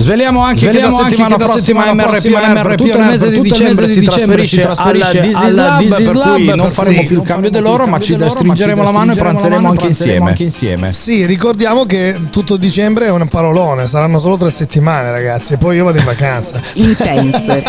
Sveliamo 0.00 0.42
anche 0.42 0.60
Sveliamo 0.60 0.96
che 0.96 0.96
da 0.96 1.02
anche 1.02 1.10
settimana 1.10 1.36
che 1.36 1.36
da 1.36 1.44
prossima 1.44 1.60
settimana 1.80 1.92
MRP 1.92 2.10
prossima 2.10 2.40
per 2.40 2.48
MRP 2.64 2.76
tutto 2.76 2.98
il 2.98 3.04
mese 3.04 3.30
di 3.30 3.40
dicembre 3.40 3.88
si 3.88 4.00
trasferisce 4.00 4.56
si 4.56 4.60
trasferisce 4.62 5.18
alla 5.18 5.20
This 5.20 5.36
is 5.36 5.36
alla 5.36 5.66
Lab, 5.66 5.78
This 5.80 5.98
is 5.98 6.10
per 6.46 6.56
non 6.56 6.64
faremo 6.64 7.00
Sì. 7.00 7.06
più 7.06 7.16
il 7.20 7.26
cambio 7.26 7.50
dell'oro, 7.50 7.86
ma 7.86 8.00
ci 8.00 8.16
stringeremo 8.18 8.82
la 8.82 8.90
mano 8.92 9.12
e 9.12 9.16
pranzeremo 9.16 9.68
anche 9.68 9.86
insieme. 9.86 10.34
insieme. 10.38 10.92
Sì, 10.92 11.26
ricordiamo 11.26 11.84
che 11.84 12.18
tutto 12.30 12.56
dicembre 12.56 13.06
è 13.06 13.10
un 13.10 13.28
parolone, 13.28 13.86
saranno 13.86 14.18
solo 14.18 14.36
tre 14.36 14.50
settimane 14.50 15.10
ragazzi 15.10 15.52
e 15.52 15.56
poi 15.58 15.76
io 15.76 15.84
vado 15.84 15.98
in 15.98 16.04
vacanza. 16.04 16.60
Intense. 16.74 17.62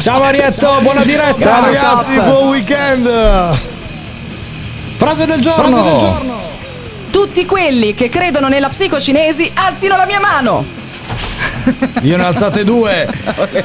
Ciao 0.00 0.20
Marietto, 0.20 0.78
buona 0.82 1.02
diretta. 1.04 1.38
Ciao 1.38 1.64
ragazzi, 1.64 2.14
top. 2.16 2.24
buon 2.24 2.48
weekend. 2.48 3.10
Frase 4.96 5.26
del 5.26 5.40
giorno. 5.40 5.62
Frase 5.68 5.82
del 5.82 5.98
giorno. 5.98 6.34
Tutti 7.10 7.44
quelli 7.44 7.92
che 7.94 8.08
credono 8.08 8.48
nella 8.48 8.68
psicocinesi 8.70 9.50
alzino 9.54 9.96
la 9.96 10.06
mia 10.06 10.20
mano. 10.20 10.80
Io 12.02 12.16
ne 12.16 12.22
ho 12.22 12.26
alzate 12.26 12.64
due. 12.64 13.08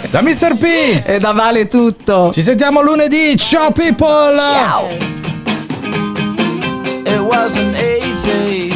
Da 0.09 0.21
Mr. 0.21 0.57
P. 0.57 1.01
E 1.05 1.19
da 1.19 1.31
Vale 1.31 1.67
tutto. 1.67 2.31
Ci 2.31 2.41
sentiamo 2.41 2.81
lunedì. 2.81 3.35
Ciao 3.37 3.71
people. 3.71 4.35
Ciao. 4.37 4.87
It 7.05 7.19
wasn't 7.19 7.75
easy, 7.77 8.69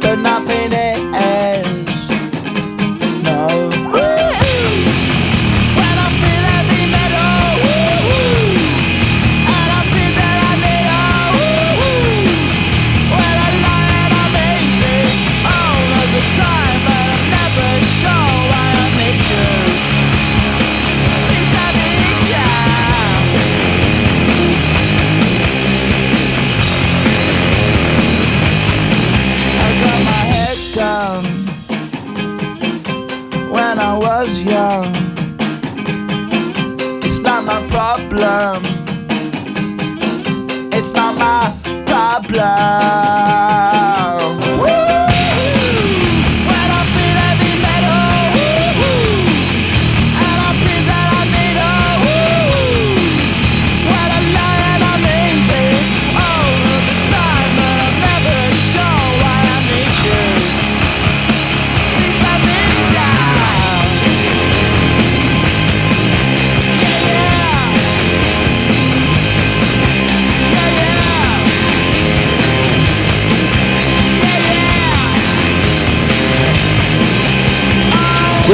but 0.00 0.18
nothing 0.18 0.72
is. 0.72 0.99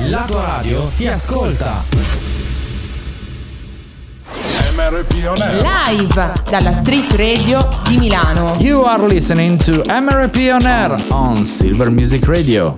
La 0.00 0.24
tua 0.26 0.44
radio 0.44 0.90
ti 0.96 1.06
ascolta. 1.08 1.82
MRP 4.74 5.26
On 5.26 5.40
Air. 5.40 5.62
Live 5.62 6.32
dalla 6.50 6.74
Street 6.74 7.12
Radio 7.14 7.68
di 7.88 7.96
Milano. 7.96 8.56
You 8.58 8.82
are 8.82 9.06
listening 9.06 9.58
to 9.64 9.82
MRP 9.86 10.52
on 10.52 10.66
Air 10.66 11.06
on 11.08 11.44
Silver 11.44 11.90
Music 11.90 12.26
Radio. 12.26 12.74